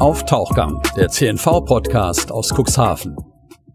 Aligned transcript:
auf 0.00 0.24
Tauchgang, 0.24 0.80
der 0.96 1.10
CNV-Podcast 1.10 2.32
aus 2.32 2.54
Cuxhaven. 2.54 3.16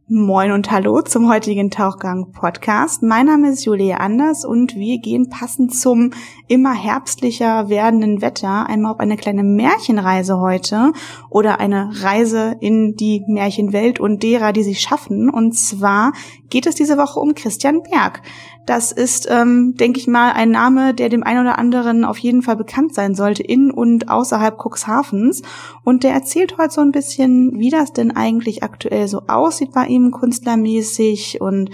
Moin 0.07 0.51
und 0.51 0.71
hallo 0.71 1.01
zum 1.01 1.29
heutigen 1.31 1.69
Tauchgang-Podcast. 1.69 3.03
Mein 3.03 3.27
Name 3.27 3.51
ist 3.51 3.65
Julia 3.65 3.97
Anders 3.97 4.43
und 4.43 4.75
wir 4.75 4.99
gehen 4.99 5.29
passend 5.29 5.75
zum 5.75 6.13
immer 6.47 6.73
herbstlicher 6.73 7.69
werdenden 7.69 8.21
Wetter 8.21 8.67
einmal 8.67 8.93
auf 8.93 8.99
eine 8.99 9.17
kleine 9.17 9.43
Märchenreise 9.43 10.39
heute 10.39 10.93
oder 11.29 11.59
eine 11.59 11.91
Reise 12.01 12.55
in 12.59 12.95
die 12.95 13.23
Märchenwelt 13.27 13.99
und 13.99 14.23
derer, 14.23 14.51
die 14.51 14.63
sie 14.63 14.75
schaffen. 14.75 15.29
Und 15.29 15.53
zwar 15.53 16.11
geht 16.49 16.65
es 16.65 16.73
diese 16.73 16.97
Woche 16.97 17.19
um 17.19 17.35
Christian 17.35 17.83
Berg. 17.83 18.23
Das 18.65 18.91
ist, 18.91 19.27
ähm, 19.29 19.75
denke 19.75 19.99
ich 19.99 20.07
mal, 20.07 20.31
ein 20.31 20.49
Name, 20.49 20.95
der 20.95 21.09
dem 21.09 21.23
einen 21.23 21.41
oder 21.41 21.59
anderen 21.59 22.03
auf 22.03 22.17
jeden 22.17 22.41
Fall 22.41 22.55
bekannt 22.55 22.95
sein 22.95 23.13
sollte, 23.13 23.43
in 23.43 23.69
und 23.69 24.09
außerhalb 24.09 24.57
Cuxhavens. 24.57 25.43
Und 25.83 26.03
der 26.03 26.13
erzählt 26.13 26.57
heute 26.57 26.73
so 26.73 26.81
ein 26.81 26.91
bisschen, 26.91 27.59
wie 27.59 27.69
das 27.69 27.93
denn 27.93 28.15
eigentlich 28.15 28.63
aktuell 28.63 29.07
so 29.07 29.21
aussieht 29.27 29.71
bei 29.73 29.85
ihm 29.85 30.11
künstlermäßig 30.11 31.41
und 31.41 31.69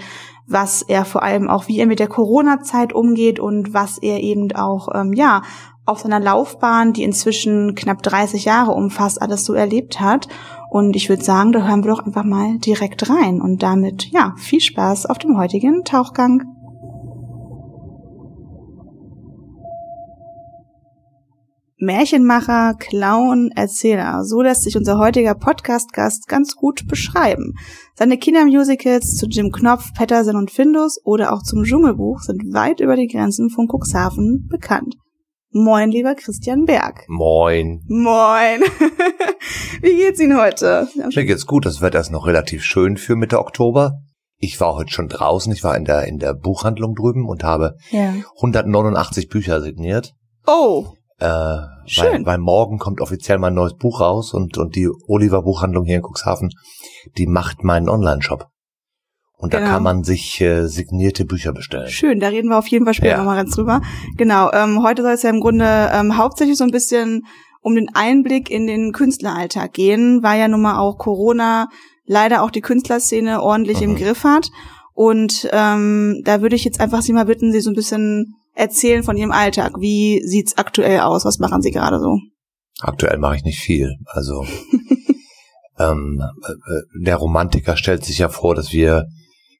was 0.46 0.82
er 0.82 1.06
vor 1.06 1.22
allem 1.22 1.48
auch, 1.48 1.68
wie 1.68 1.78
er 1.78 1.86
mit 1.86 1.98
der 1.98 2.08
Corona-Zeit 2.08 2.92
umgeht 2.92 3.40
und 3.40 3.72
was 3.72 3.96
er 3.98 4.20
eben 4.20 4.52
auch, 4.52 4.88
ähm, 4.94 5.14
ja, 5.14 5.42
auf 5.84 6.00
seiner 6.00 6.20
Laufbahn, 6.20 6.92
die 6.92 7.02
inzwischen 7.02 7.74
knapp 7.74 8.02
30 8.02 8.44
Jahre 8.44 8.72
umfasst, 8.72 9.20
alles 9.20 9.44
so 9.44 9.54
erlebt 9.54 9.98
hat. 9.98 10.28
Und 10.70 10.94
ich 10.94 11.08
würde 11.08 11.24
sagen, 11.24 11.52
da 11.52 11.66
hören 11.66 11.84
wir 11.84 11.90
doch 11.90 12.06
einfach 12.06 12.24
mal 12.24 12.58
direkt 12.58 13.08
rein. 13.10 13.40
Und 13.40 13.62
damit, 13.62 14.10
ja, 14.12 14.34
viel 14.36 14.60
Spaß 14.60 15.06
auf 15.06 15.18
dem 15.18 15.36
heutigen 15.38 15.84
Tauchgang. 15.84 16.44
Märchenmacher, 21.82 22.74
Clown, 22.78 23.50
Erzähler. 23.56 24.22
So 24.22 24.40
lässt 24.40 24.62
sich 24.62 24.76
unser 24.76 24.98
heutiger 24.98 25.34
Podcast-Gast 25.34 26.28
ganz 26.28 26.54
gut 26.54 26.86
beschreiben. 26.86 27.54
Seine 27.96 28.18
Kindermusicals 28.18 29.16
zu 29.16 29.26
Jim 29.26 29.50
Knopf, 29.50 29.92
Patterson 29.92 30.36
und 30.36 30.52
Findus 30.52 31.00
oder 31.04 31.32
auch 31.32 31.42
zum 31.42 31.64
Dschungelbuch 31.64 32.20
sind 32.20 32.54
weit 32.54 32.78
über 32.78 32.94
die 32.94 33.08
Grenzen 33.08 33.50
von 33.50 33.66
Cuxhaven 33.66 34.46
bekannt. 34.48 34.94
Moin, 35.50 35.90
lieber 35.90 36.14
Christian 36.14 36.66
Berg. 36.66 37.04
Moin. 37.08 37.82
Moin. 37.88 38.60
Wie 39.82 39.96
geht's 39.96 40.20
Ihnen 40.20 40.40
heute? 40.40 40.86
Mir 40.94 41.24
geht's 41.24 41.46
gut. 41.46 41.66
Das 41.66 41.80
Wetter 41.80 41.98
ist 41.98 42.12
noch 42.12 42.28
relativ 42.28 42.62
schön 42.62 42.96
für 42.96 43.16
Mitte 43.16 43.40
Oktober. 43.40 43.98
Ich 44.36 44.60
war 44.60 44.76
heute 44.76 44.92
schon 44.92 45.08
draußen. 45.08 45.52
Ich 45.52 45.64
war 45.64 45.76
in 45.76 45.84
der, 45.84 46.06
in 46.06 46.18
der 46.18 46.34
Buchhandlung 46.34 46.94
drüben 46.94 47.28
und 47.28 47.42
habe 47.42 47.74
ja. 47.90 48.14
189 48.36 49.28
Bücher 49.28 49.60
signiert. 49.60 50.14
Oh. 50.46 50.92
Äh, 51.22 51.68
Schön. 51.86 52.12
Weil, 52.12 52.26
weil 52.26 52.38
morgen 52.38 52.78
kommt 52.78 53.00
offiziell 53.00 53.38
mein 53.38 53.54
neues 53.54 53.74
Buch 53.74 54.00
raus 54.00 54.34
und, 54.34 54.58
und 54.58 54.74
die 54.74 54.88
Oliver 55.06 55.42
Buchhandlung 55.42 55.84
hier 55.84 55.96
in 55.96 56.02
Cuxhaven, 56.02 56.50
die 57.16 57.28
macht 57.28 57.62
meinen 57.62 57.88
Online-Shop. 57.88 58.48
Und 59.36 59.50
genau. 59.50 59.64
da 59.64 59.70
kann 59.70 59.82
man 59.84 60.02
sich 60.02 60.40
äh, 60.40 60.66
signierte 60.66 61.24
Bücher 61.24 61.52
bestellen. 61.52 61.88
Schön, 61.88 62.18
da 62.18 62.28
reden 62.28 62.48
wir 62.48 62.58
auf 62.58 62.66
jeden 62.66 62.84
Fall 62.84 62.94
später 62.94 63.12
ja. 63.12 63.18
nochmal 63.18 63.36
ganz 63.36 63.54
drüber. 63.54 63.82
Genau, 64.16 64.50
ähm, 64.52 64.82
heute 64.82 65.02
soll 65.02 65.12
es 65.12 65.22
ja 65.22 65.30
im 65.30 65.40
Grunde 65.40 65.90
ähm, 65.92 66.16
hauptsächlich 66.16 66.56
so 66.56 66.64
ein 66.64 66.70
bisschen 66.72 67.22
um 67.60 67.76
den 67.76 67.88
Einblick 67.94 68.50
in 68.50 68.66
den 68.66 68.92
Künstleralltag 68.92 69.72
gehen, 69.72 70.24
weil 70.24 70.40
ja 70.40 70.48
nun 70.48 70.62
mal 70.62 70.78
auch 70.78 70.98
Corona 70.98 71.68
leider 72.04 72.42
auch 72.42 72.50
die 72.50 72.60
Künstlerszene 72.60 73.42
ordentlich 73.42 73.78
mhm. 73.78 73.90
im 73.90 73.96
Griff 73.96 74.24
hat. 74.24 74.50
Und 74.92 75.48
ähm, 75.52 76.20
da 76.24 76.42
würde 76.42 76.56
ich 76.56 76.64
jetzt 76.64 76.80
einfach 76.80 77.02
Sie 77.02 77.12
mal 77.12 77.26
bitten, 77.26 77.52
Sie 77.52 77.60
so 77.60 77.70
ein 77.70 77.76
bisschen 77.76 78.34
erzählen 78.54 79.02
von 79.02 79.16
Ihrem 79.16 79.32
Alltag. 79.32 79.72
Wie 79.78 80.22
sieht's 80.24 80.56
aktuell 80.56 81.00
aus? 81.00 81.24
Was 81.24 81.38
machen 81.38 81.62
Sie 81.62 81.70
gerade 81.70 81.98
so? 81.98 82.18
Aktuell 82.80 83.18
mache 83.18 83.36
ich 83.36 83.44
nicht 83.44 83.60
viel. 83.60 83.96
Also 84.06 84.44
ähm, 85.78 86.22
äh, 86.42 87.02
der 87.04 87.16
Romantiker 87.16 87.76
stellt 87.76 88.04
sich 88.04 88.18
ja 88.18 88.28
vor, 88.28 88.54
dass 88.54 88.72
wir 88.72 89.06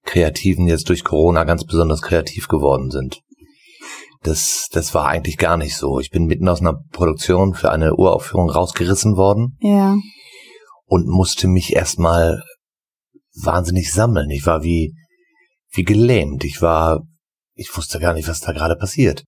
Kreativen 0.05 0.67
jetzt 0.67 0.89
durch 0.89 1.05
Corona 1.05 1.45
ganz 1.45 1.65
besonders 1.65 2.03
kreativ 2.03 2.49
geworden 2.49 2.91
sind. 2.91 3.23
Das, 4.23 4.69
das 4.71 4.95
war 4.95 5.09
eigentlich 5.09 5.37
gar 5.37 5.57
nicht 5.57 5.77
so. 5.77 5.99
Ich 5.99 6.11
bin 6.11 6.27
mitten 6.27 6.49
aus 6.49 6.61
einer 6.61 6.81
Produktion 6.93 7.55
für 7.55 7.71
eine 7.71 7.95
Uraufführung 7.95 8.51
rausgerissen 8.51 9.17
worden. 9.17 9.57
Ja. 9.61 9.97
Und 10.87 11.09
musste 11.09 11.49
mich 11.49 11.75
erstmal 11.75 12.43
wahnsinnig 13.35 13.93
sammeln. 13.93 14.31
Ich 14.31 14.47
war 14.47 14.63
wie, 14.63 14.95
wie 15.73 15.85
gelähmt. 15.85 16.45
Ich 16.45 16.63
war 16.63 17.03
ich 17.55 17.77
wusste 17.77 17.99
gar 17.99 18.15
nicht, 18.15 18.29
was 18.29 18.41
da 18.41 18.53
gerade 18.53 18.77
passiert. 18.77 19.25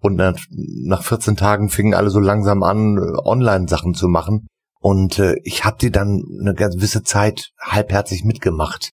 Und 0.00 0.16
nach, 0.16 0.36
nach 0.50 1.02
14 1.04 1.36
Tagen 1.36 1.68
fingen 1.68 1.94
alle 1.94 2.10
so 2.10 2.18
langsam 2.18 2.62
an, 2.62 2.98
Online-Sachen 3.24 3.94
zu 3.94 4.08
machen. 4.08 4.48
Und 4.80 5.20
äh, 5.20 5.36
ich 5.44 5.64
habe 5.64 5.76
die 5.80 5.92
dann 5.92 6.24
eine 6.40 6.54
gewisse 6.54 7.02
Zeit 7.02 7.50
halbherzig 7.60 8.24
mitgemacht. 8.24 8.90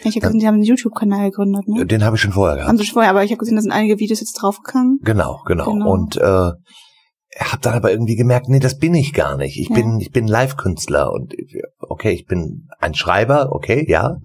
Ich 0.00 0.16
habe 0.16 0.26
gesehen, 0.26 0.40
Sie 0.40 0.46
haben 0.46 0.56
einen 0.56 0.64
YouTube-Kanal 0.64 1.30
gegründet, 1.30 1.66
ne? 1.68 1.86
Den 1.86 2.04
habe 2.04 2.16
ich 2.16 2.22
schon 2.22 2.32
vorher 2.32 2.56
gehabt. 2.56 2.68
Haben 2.68 2.76
Sie 2.76 2.84
schon 2.84 2.94
vorher, 2.94 3.10
aber 3.10 3.24
ich 3.24 3.30
habe 3.30 3.38
gesehen, 3.38 3.56
da 3.56 3.62
sind 3.62 3.72
einige 3.72 3.98
Videos 3.98 4.20
jetzt 4.20 4.34
draufgegangen. 4.34 4.98
Genau, 5.02 5.42
genau, 5.46 5.72
genau. 5.72 5.90
Und 5.90 6.18
äh, 6.18 6.20
habe 6.20 7.62
dann 7.62 7.74
aber 7.74 7.90
irgendwie 7.90 8.16
gemerkt, 8.16 8.48
nee, 8.48 8.60
das 8.60 8.78
bin 8.78 8.94
ich 8.94 9.14
gar 9.14 9.38
nicht. 9.38 9.58
Ich 9.58 9.70
ja. 9.70 9.74
bin, 9.74 10.00
ich 10.00 10.10
bin 10.10 10.26
Live-Künstler 10.26 11.12
und 11.12 11.34
okay, 11.78 12.10
ich 12.10 12.26
bin 12.26 12.68
ein 12.78 12.94
Schreiber, 12.94 13.52
okay, 13.52 13.86
ja, 13.88 14.18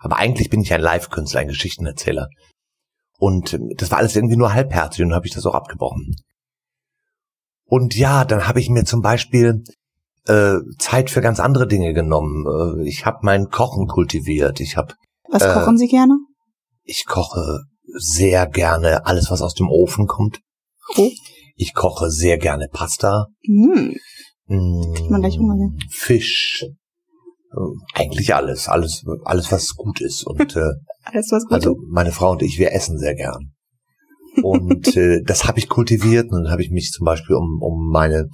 aber 0.00 0.16
eigentlich 0.16 0.50
bin 0.50 0.60
ich 0.60 0.72
ein 0.72 0.80
Live-Künstler, 0.80 1.40
ein 1.40 1.48
Geschichtenerzähler. 1.48 2.28
Und 3.22 3.56
das 3.76 3.92
war 3.92 3.98
alles 3.98 4.16
irgendwie 4.16 4.34
nur 4.34 4.52
halbherzig 4.52 5.00
und 5.00 5.10
dann 5.10 5.14
habe 5.14 5.28
ich 5.28 5.32
das 5.32 5.46
auch 5.46 5.54
abgebrochen. 5.54 6.16
Und 7.64 7.94
ja, 7.94 8.24
dann 8.24 8.48
habe 8.48 8.58
ich 8.58 8.68
mir 8.68 8.84
zum 8.84 9.00
Beispiel 9.00 9.62
äh, 10.26 10.56
Zeit 10.80 11.08
für 11.08 11.20
ganz 11.20 11.38
andere 11.38 11.68
Dinge 11.68 11.94
genommen. 11.94 12.46
Äh, 12.80 12.88
ich 12.88 13.06
habe 13.06 13.18
mein 13.22 13.48
Kochen 13.48 13.86
kultiviert. 13.86 14.58
Ich 14.58 14.76
habe. 14.76 14.94
Was 15.30 15.42
äh, 15.42 15.52
kochen 15.52 15.78
Sie 15.78 15.86
gerne? 15.86 16.18
Ich 16.82 17.06
koche 17.06 17.60
sehr 17.94 18.48
gerne 18.48 19.06
alles, 19.06 19.30
was 19.30 19.40
aus 19.40 19.54
dem 19.54 19.68
Ofen 19.68 20.08
kommt. 20.08 20.40
Oh. 20.96 21.08
Ich 21.54 21.74
koche 21.74 22.10
sehr 22.10 22.38
gerne 22.38 22.66
Pasta. 22.72 23.26
Mm. 23.46 23.92
Mm, 24.46 25.10
man 25.10 25.20
gleich 25.20 25.38
Hunger, 25.38 25.70
Fisch. 25.90 26.66
Äh, 27.52 28.00
eigentlich 28.00 28.34
alles, 28.34 28.68
alles, 28.68 29.04
alles, 29.24 29.52
was 29.52 29.74
gut 29.74 30.00
ist. 30.00 30.26
Und 30.26 30.56
äh, 30.56 30.60
alles, 31.04 31.28
was 31.30 31.44
gut 31.44 31.52
Also 31.52 31.76
meine 31.90 32.12
Frau 32.12 32.32
und 32.32 32.42
ich, 32.42 32.58
wir 32.58 32.72
essen 32.72 32.98
sehr 32.98 33.14
gern. 33.14 33.52
Und 34.42 34.96
äh, 34.96 35.20
das 35.26 35.46
habe 35.46 35.58
ich 35.58 35.68
kultiviert 35.68 36.30
und 36.30 36.44
dann 36.44 36.52
habe 36.52 36.62
ich 36.62 36.70
mich 36.70 36.90
zum 36.92 37.04
Beispiel 37.04 37.36
um, 37.36 37.60
um 37.60 37.90
meine 37.90 38.28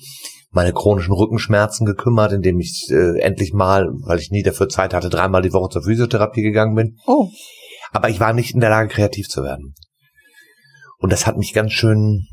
meine 0.50 0.72
chronischen 0.72 1.12
Rückenschmerzen 1.12 1.84
gekümmert, 1.84 2.32
indem 2.32 2.58
ich 2.58 2.88
äh, 2.90 3.20
endlich 3.20 3.52
mal, 3.52 3.86
weil 4.06 4.18
ich 4.18 4.30
nie 4.30 4.42
dafür 4.42 4.68
Zeit 4.70 4.94
hatte, 4.94 5.10
dreimal 5.10 5.42
die 5.42 5.52
Woche 5.52 5.68
zur 5.68 5.82
Physiotherapie 5.82 6.40
gegangen 6.40 6.74
bin. 6.74 6.96
Oh. 7.06 7.28
Aber 7.92 8.08
ich 8.08 8.18
war 8.18 8.32
nicht 8.32 8.54
in 8.54 8.60
der 8.60 8.70
Lage, 8.70 8.88
kreativ 8.88 9.28
zu 9.28 9.42
werden. 9.42 9.74
Und 10.98 11.12
das 11.12 11.26
hat 11.26 11.36
mich 11.36 11.52
ganz 11.52 11.72
schön, 11.72 12.28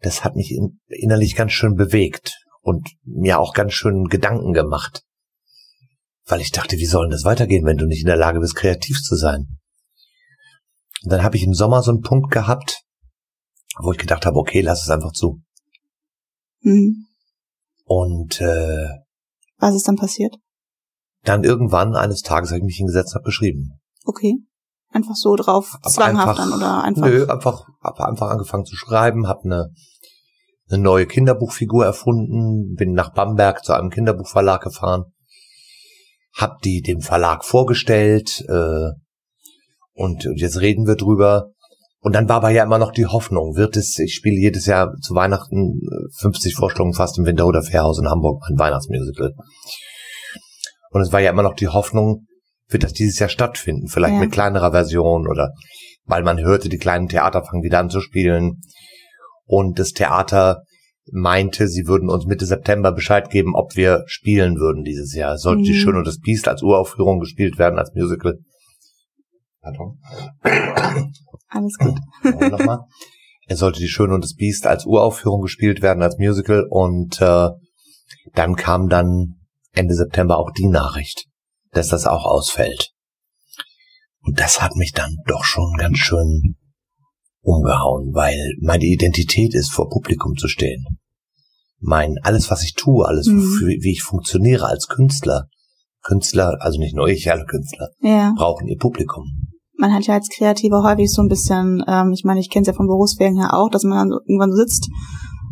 das 0.00 0.24
hat 0.24 0.34
mich 0.34 0.50
in, 0.50 0.80
innerlich 0.88 1.36
ganz 1.36 1.52
schön 1.52 1.76
bewegt 1.76 2.36
und 2.62 2.88
mir 3.04 3.38
auch 3.38 3.54
ganz 3.54 3.74
schön 3.74 4.08
Gedanken 4.08 4.52
gemacht 4.52 5.04
weil 6.28 6.40
ich 6.40 6.52
dachte, 6.52 6.76
wie 6.76 6.86
soll 6.86 7.06
denn 7.06 7.12
das 7.12 7.24
weitergehen, 7.24 7.64
wenn 7.64 7.78
du 7.78 7.86
nicht 7.86 8.02
in 8.02 8.06
der 8.06 8.16
Lage 8.16 8.40
bist, 8.40 8.54
kreativ 8.54 9.02
zu 9.02 9.16
sein? 9.16 9.58
Und 11.02 11.12
dann 11.12 11.22
habe 11.22 11.36
ich 11.36 11.42
im 11.42 11.54
Sommer 11.54 11.82
so 11.82 11.90
einen 11.90 12.02
Punkt 12.02 12.30
gehabt, 12.30 12.82
wo 13.78 13.92
ich 13.92 13.98
gedacht 13.98 14.26
habe, 14.26 14.36
okay, 14.36 14.60
lass 14.60 14.82
es 14.82 14.90
einfach 14.90 15.12
zu. 15.12 15.40
Mhm. 16.60 17.06
Und 17.84 18.40
äh, 18.40 18.88
was 19.58 19.74
ist 19.74 19.88
dann 19.88 19.96
passiert? 19.96 20.36
Dann 21.24 21.44
irgendwann 21.44 21.96
eines 21.96 22.22
Tages 22.22 22.50
habe 22.50 22.58
ich 22.58 22.64
mich 22.64 22.76
hingesetzt 22.76 23.14
und 23.14 23.20
habe 23.20 23.26
geschrieben. 23.26 23.80
Okay. 24.04 24.34
Einfach 24.90 25.14
so 25.14 25.36
drauf 25.36 25.78
hab 25.82 25.90
zwanghaft 25.90 26.38
dann 26.38 26.52
oder 26.52 26.82
einfach? 26.82 27.06
Nö, 27.06 27.26
einfach 27.26 27.66
hab 27.82 28.00
einfach 28.00 28.30
angefangen 28.30 28.64
zu 28.64 28.76
schreiben, 28.76 29.26
habe 29.26 29.44
eine 29.44 29.74
eine 30.70 30.82
neue 30.82 31.06
Kinderbuchfigur 31.06 31.86
erfunden, 31.86 32.74
bin 32.74 32.92
nach 32.92 33.14
Bamberg 33.14 33.64
zu 33.64 33.72
einem 33.72 33.88
Kinderbuchverlag 33.88 34.62
gefahren 34.62 35.14
hab 36.34 36.60
die 36.62 36.82
dem 36.82 37.00
Verlag 37.00 37.44
vorgestellt 37.44 38.44
äh, 38.48 38.90
und 39.94 40.28
jetzt 40.36 40.60
reden 40.60 40.86
wir 40.86 40.96
drüber. 40.96 41.50
Und 42.00 42.14
dann 42.14 42.28
war 42.28 42.36
aber 42.36 42.50
ja 42.50 42.62
immer 42.62 42.78
noch 42.78 42.92
die 42.92 43.06
Hoffnung, 43.06 43.56
wird 43.56 43.76
es, 43.76 43.98
ich 43.98 44.14
spiele 44.14 44.36
jedes 44.36 44.66
Jahr 44.66 44.94
zu 45.00 45.14
Weihnachten 45.14 45.80
50 46.20 46.52
äh, 46.52 46.56
Vorstellungen 46.56 46.94
fast 46.94 47.18
im 47.18 47.26
Winterhuder 47.26 47.62
Fairhaus 47.62 47.98
in 47.98 48.08
Hamburg, 48.08 48.42
ein 48.48 48.58
Weihnachtsmusical. 48.58 49.34
Und 50.90 51.00
es 51.00 51.12
war 51.12 51.20
ja 51.20 51.30
immer 51.30 51.42
noch 51.42 51.54
die 51.54 51.68
Hoffnung, 51.68 52.26
wird 52.68 52.84
das 52.84 52.92
dieses 52.92 53.18
Jahr 53.18 53.28
stattfinden, 53.28 53.88
vielleicht 53.88 54.14
ja. 54.14 54.20
mit 54.20 54.32
kleinerer 54.32 54.70
Version 54.70 55.26
oder 55.26 55.50
weil 56.04 56.22
man 56.22 56.38
hörte, 56.38 56.68
die 56.68 56.78
kleinen 56.78 57.08
Theater 57.08 57.44
fangen 57.44 57.62
wieder 57.62 57.80
an 57.80 57.90
zu 57.90 58.00
spielen. 58.00 58.62
Und 59.44 59.78
das 59.78 59.92
Theater 59.92 60.62
meinte, 61.12 61.68
sie 61.68 61.86
würden 61.86 62.10
uns 62.10 62.26
Mitte 62.26 62.46
September 62.46 62.92
Bescheid 62.92 63.30
geben, 63.30 63.54
ob 63.54 63.76
wir 63.76 64.04
spielen 64.06 64.56
würden 64.56 64.84
dieses 64.84 65.14
Jahr. 65.14 65.38
Sollte 65.38 65.60
mhm. 65.60 65.64
die 65.64 65.74
Schön 65.74 65.96
und 65.96 66.06
das 66.06 66.18
Biest 66.18 66.48
als 66.48 66.62
Uraufführung 66.62 67.20
gespielt 67.20 67.58
werden, 67.58 67.78
als 67.78 67.94
Musical. 67.94 68.38
Pardon. 69.60 69.98
Alles 71.48 71.76
gut. 71.78 71.98
Nochmal. 72.50 72.80
Er 73.46 73.56
sollte 73.56 73.80
die 73.80 73.88
Schön 73.88 74.12
und 74.12 74.22
das 74.22 74.34
Biest 74.34 74.66
als 74.66 74.84
Uraufführung 74.84 75.40
gespielt 75.40 75.80
werden, 75.80 76.02
als 76.02 76.18
Musical 76.18 76.66
und 76.68 77.20
äh, 77.22 77.48
dann 78.34 78.56
kam 78.56 78.88
dann 78.88 79.36
Ende 79.72 79.94
September 79.94 80.38
auch 80.38 80.50
die 80.50 80.66
Nachricht, 80.66 81.24
dass 81.72 81.88
das 81.88 82.06
auch 82.06 82.26
ausfällt. 82.26 82.90
Und 84.20 84.38
das 84.38 84.60
hat 84.60 84.76
mich 84.76 84.92
dann 84.92 85.16
doch 85.26 85.44
schon 85.44 85.72
ganz 85.78 85.96
schön 85.98 86.57
umgehauen, 87.42 88.12
weil 88.14 88.38
meine 88.60 88.84
Identität 88.84 89.54
ist, 89.54 89.70
vor 89.70 89.88
Publikum 89.88 90.36
zu 90.36 90.48
stehen. 90.48 90.84
Mein, 91.80 92.16
alles, 92.22 92.50
was 92.50 92.64
ich 92.64 92.74
tue, 92.74 93.06
alles, 93.06 93.26
Mhm. 93.28 93.42
wie 93.80 93.92
ich 93.92 94.02
funktioniere 94.02 94.66
als 94.66 94.88
Künstler. 94.88 95.46
Künstler, 96.02 96.56
also 96.60 96.78
nicht 96.80 96.94
nur 96.96 97.08
ich, 97.08 97.30
alle 97.30 97.44
Künstler, 97.44 97.88
Ja. 98.00 98.32
brauchen 98.36 98.66
ihr 98.68 98.78
Publikum. 98.78 99.24
Man 99.76 99.92
hat 99.94 100.06
ja 100.06 100.14
als 100.14 100.28
Kreativer 100.28 100.82
häufig 100.82 101.10
so 101.12 101.22
ein 101.22 101.28
bisschen, 101.28 101.84
ähm, 101.86 102.10
ich 102.12 102.24
meine, 102.24 102.40
ich 102.40 102.50
kenne 102.50 102.62
es 102.62 102.66
ja 102.68 102.72
vom 102.72 102.88
Berufswegen 102.88 103.36
her 103.38 103.54
auch, 103.54 103.68
dass 103.70 103.84
man 103.84 104.08
dann 104.08 104.18
irgendwann 104.26 104.52
sitzt 104.52 104.88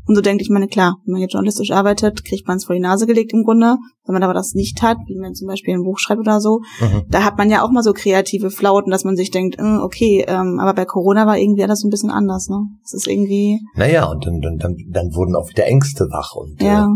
und 0.06 0.14
so 0.14 0.20
denkt, 0.20 0.40
ich 0.42 0.50
meine, 0.50 0.68
klar, 0.68 0.96
wenn 1.04 1.12
man 1.12 1.20
jetzt 1.20 1.32
journalistisch 1.32 1.72
arbeitet, 1.72 2.24
kriegt 2.24 2.46
man 2.46 2.58
es 2.58 2.64
vor 2.64 2.74
die 2.74 2.80
Nase 2.80 3.06
gelegt 3.06 3.32
im 3.32 3.42
Grunde. 3.42 3.76
Wenn 4.04 4.12
man 4.12 4.22
aber 4.22 4.34
das 4.34 4.54
nicht 4.54 4.80
hat, 4.82 4.98
wie 5.08 5.18
man 5.18 5.34
zum 5.34 5.48
Beispiel 5.48 5.74
ein 5.74 5.82
Buch 5.82 5.98
schreibt 5.98 6.20
oder 6.20 6.40
so, 6.40 6.60
Mhm. 6.80 7.02
da 7.08 7.24
hat 7.24 7.36
man 7.38 7.50
ja 7.50 7.62
auch 7.64 7.70
mal 7.70 7.82
so 7.82 7.92
kreative 7.92 8.50
Flauten, 8.50 8.90
dass 8.92 9.04
man 9.04 9.16
sich 9.16 9.30
denkt, 9.30 9.58
äh, 9.58 9.78
okay, 9.78 10.24
ähm, 10.28 10.58
aber 10.60 10.74
bei 10.74 10.84
Corona 10.84 11.26
war 11.26 11.38
irgendwie 11.38 11.64
alles 11.64 11.80
so 11.80 11.88
ein 11.88 11.90
bisschen 11.90 12.10
anders, 12.10 12.48
ne? 12.48 12.58
Es 12.84 12.94
ist 12.94 13.08
irgendwie, 13.08 13.58
Naja, 13.74 14.06
und 14.06 14.24
dann, 14.24 14.40
dann, 14.40 14.58
dann, 14.58 14.76
dann 14.90 15.14
wurden 15.14 15.34
auch 15.34 15.48
wieder 15.50 15.66
Ängste 15.66 16.04
wach. 16.04 16.34
Und 16.36 16.62
ja, 16.62 16.88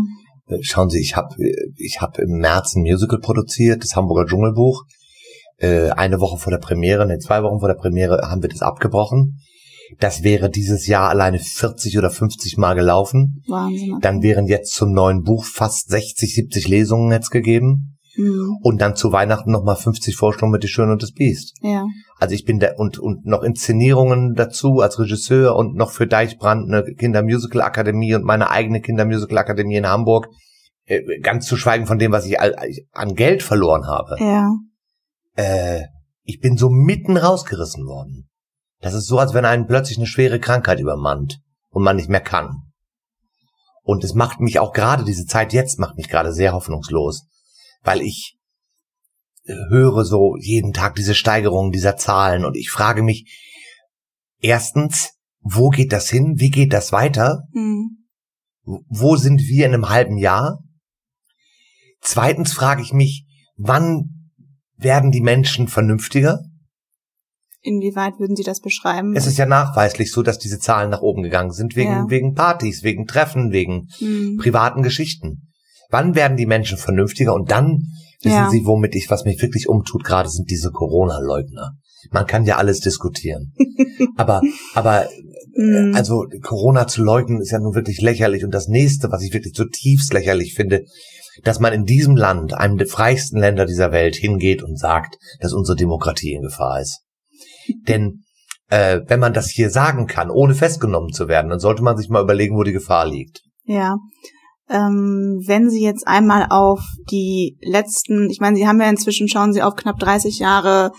äh, 0.47 0.59
schauen 0.61 0.89
Sie, 0.89 0.99
ich 1.01 1.15
habe 1.17 1.35
ich 1.77 1.99
hab 2.01 2.17
im 2.17 2.39
März 2.39 2.75
ein 2.75 2.83
Musical 2.83 3.19
produziert, 3.19 3.83
das 3.83 3.95
Hamburger 3.95 4.25
Dschungelbuch. 4.25 4.83
Äh, 5.57 5.89
eine 5.91 6.19
Woche 6.19 6.37
vor 6.37 6.51
der 6.51 6.59
Premiere, 6.59 7.05
ne, 7.05 7.19
zwei 7.19 7.43
Wochen 7.43 7.59
vor 7.59 7.67
der 7.67 7.75
Premiere 7.75 8.21
haben 8.29 8.41
wir 8.41 8.49
das 8.49 8.61
abgebrochen. 8.61 9.37
Das 9.99 10.23
wäre 10.23 10.49
dieses 10.49 10.87
Jahr 10.87 11.09
alleine 11.09 11.39
40 11.39 11.97
oder 11.97 12.09
50 12.09 12.57
Mal 12.57 12.73
gelaufen. 12.75 13.43
Wahnsinn. 13.47 13.97
Dann 14.01 14.21
wären 14.23 14.47
jetzt 14.47 14.73
zum 14.73 14.91
neuen 14.93 15.23
Buch 15.23 15.43
fast 15.45 15.89
60, 15.89 16.33
70 16.35 16.67
Lesungen 16.67 17.11
jetzt 17.11 17.29
gegeben. 17.29 17.97
Mhm. 18.17 18.57
Und 18.61 18.81
dann 18.81 18.95
zu 18.95 19.11
Weihnachten 19.13 19.51
nochmal 19.51 19.77
50 19.77 20.15
Vorstellungen 20.15 20.51
mit 20.51 20.63
Die 20.63 20.67
Schöne 20.67 20.91
und 20.91 21.01
das 21.01 21.13
Biest. 21.13 21.53
Ja, 21.61 21.85
Also 22.19 22.35
ich 22.35 22.43
bin 22.43 22.59
da 22.59 22.71
und, 22.75 22.99
und 22.99 23.25
noch 23.25 23.41
Inszenierungen 23.41 24.33
dazu 24.35 24.79
als 24.81 24.99
Regisseur 24.99 25.55
und 25.55 25.75
noch 25.75 25.91
für 25.91 26.07
Deichbrand 26.07 26.67
eine 26.67 26.83
Kindermusical 26.95 27.61
Akademie 27.61 28.13
und 28.13 28.25
meine 28.25 28.49
eigene 28.49 28.81
Kindermusical 28.81 29.37
Akademie 29.37 29.77
in 29.77 29.87
Hamburg. 29.87 30.27
Äh, 30.85 31.01
Ganz 31.21 31.45
zu 31.45 31.55
schweigen 31.55 31.85
von 31.85 31.99
dem, 31.99 32.11
was 32.11 32.25
ich 32.25 32.37
an 32.39 33.15
Geld 33.15 33.43
verloren 33.43 33.87
habe. 33.87 34.17
ja, 34.19 34.49
Äh, 35.35 35.83
ich 36.23 36.39
bin 36.39 36.57
so 36.57 36.69
mitten 36.69 37.17
rausgerissen 37.17 37.85
worden. 37.85 38.27
Das 38.81 38.93
ist 38.93 39.07
so, 39.07 39.19
als 39.19 39.33
wenn 39.33 39.45
einen 39.45 39.67
plötzlich 39.67 39.97
eine 39.97 40.07
schwere 40.07 40.39
Krankheit 40.39 40.79
übermannt 40.79 41.39
und 41.69 41.83
man 41.83 41.95
nicht 41.95 42.09
mehr 42.09 42.21
kann. 42.21 42.71
Und 43.83 44.03
es 44.03 44.13
macht 44.13 44.39
mich 44.39 44.59
auch 44.59 44.73
gerade, 44.73 45.03
diese 45.03 45.25
Zeit 45.25 45.53
jetzt 45.53 45.79
macht 45.79 45.97
mich 45.97 46.09
gerade 46.09 46.33
sehr 46.33 46.53
hoffnungslos, 46.53 47.27
weil 47.83 48.01
ich 48.01 48.37
höre 49.45 50.05
so 50.05 50.35
jeden 50.39 50.73
Tag 50.73 50.95
diese 50.95 51.15
Steigerungen 51.15 51.71
dieser 51.71 51.97
Zahlen 51.97 52.45
und 52.45 52.55
ich 52.55 52.69
frage 52.69 53.01
mich, 53.01 53.25
erstens, 54.39 55.13
wo 55.39 55.69
geht 55.69 55.91
das 55.91 56.09
hin? 56.09 56.35
Wie 56.37 56.51
geht 56.51 56.73
das 56.73 56.91
weiter? 56.91 57.43
mhm. 57.53 57.97
Wo 58.63 59.15
sind 59.15 59.41
wir 59.41 59.65
in 59.65 59.73
einem 59.73 59.89
halben 59.89 60.17
Jahr? 60.17 60.59
Zweitens 61.99 62.53
frage 62.53 62.83
ich 62.83 62.93
mich, 62.93 63.25
wann 63.57 64.31
werden 64.77 65.11
die 65.11 65.21
Menschen 65.21 65.67
vernünftiger? 65.67 66.43
Inwieweit 67.61 68.19
würden 68.19 68.35
Sie 68.35 68.43
das 68.43 68.59
beschreiben? 68.59 69.15
Es 69.15 69.27
ist 69.27 69.37
ja 69.37 69.45
nachweislich 69.45 70.11
so, 70.11 70.21
dass 70.21 70.37
diese 70.39 70.59
Zahlen 70.59 70.89
nach 70.89 71.01
oben 71.01 71.23
gegangen 71.23 71.51
sind, 71.51 71.75
wegen, 71.75 71.91
Ja. 71.91 72.05
wegen 72.09 72.33
Partys, 72.33 72.83
wegen 72.83 73.05
Treffen, 73.05 73.51
wegen 73.51 73.87
Mhm. 73.99 74.37
privaten 74.37 74.81
Geschichten. 74.83 75.47
Wann 75.89 76.15
werden 76.15 76.37
die 76.37 76.45
Menschen 76.45 76.77
vernünftiger? 76.77 77.33
Und 77.33 77.51
dann 77.51 77.83
wissen 78.23 78.35
Ja. 78.35 78.49
Sie, 78.49 78.61
womit 78.65 78.95
ich, 78.95 79.09
was 79.09 79.25
mich 79.25 79.41
wirklich 79.41 79.67
umtut, 79.67 80.03
gerade 80.03 80.29
sind 80.29 80.49
diese 80.49 80.71
Corona-Leugner. 80.71 81.71
Man 82.11 82.25
kann 82.25 82.45
ja 82.45 82.57
alles 82.57 82.79
diskutieren. 82.79 83.53
aber, 84.17 84.41
aber, 84.73 85.07
Mhm. 85.53 85.93
also 85.95 86.25
Corona 86.41 86.87
zu 86.87 87.03
leugnen 87.03 87.41
ist 87.41 87.51
ja 87.51 87.59
nun 87.59 87.75
wirklich 87.75 87.99
lächerlich. 88.01 88.45
Und 88.45 88.51
das 88.53 88.67
nächste, 88.69 89.11
was 89.11 89.21
ich 89.21 89.33
wirklich 89.33 89.53
zutiefst 89.53 90.13
lächerlich 90.13 90.53
finde, 90.53 90.85
dass 91.43 91.59
man 91.59 91.73
in 91.73 91.83
diesem 91.83 92.15
Land, 92.15 92.53
einem 92.53 92.77
der 92.77 92.87
freiesten 92.87 93.39
Länder 93.39 93.65
dieser 93.65 93.91
Welt, 93.91 94.15
hingeht 94.15 94.63
und 94.63 94.77
sagt, 94.79 95.17
dass 95.41 95.53
unsere 95.53 95.75
Demokratie 95.75 96.33
in 96.33 96.41
Gefahr 96.43 96.79
ist. 96.81 97.01
Denn 97.87 98.23
äh, 98.69 99.01
wenn 99.07 99.19
man 99.19 99.33
das 99.33 99.49
hier 99.49 99.69
sagen 99.69 100.07
kann, 100.07 100.29
ohne 100.29 100.55
festgenommen 100.55 101.11
zu 101.11 101.27
werden, 101.27 101.49
dann 101.49 101.59
sollte 101.59 101.83
man 101.83 101.97
sich 101.97 102.09
mal 102.09 102.23
überlegen, 102.23 102.55
wo 102.57 102.63
die 102.63 102.71
Gefahr 102.71 103.05
liegt. 103.07 103.41
Ja. 103.63 103.97
Ähm, 104.69 105.41
wenn 105.45 105.69
Sie 105.69 105.83
jetzt 105.83 106.07
einmal 106.07 106.47
auf 106.49 106.81
die 107.09 107.57
letzten, 107.61 108.29
ich 108.29 108.39
meine, 108.39 108.55
Sie 108.55 108.67
haben 108.67 108.79
ja 108.79 108.89
inzwischen, 108.89 109.27
schauen 109.27 109.51
Sie 109.53 109.61
auf 109.61 109.75
knapp 109.75 109.99
30 109.99 110.39
Jahre 110.39 110.91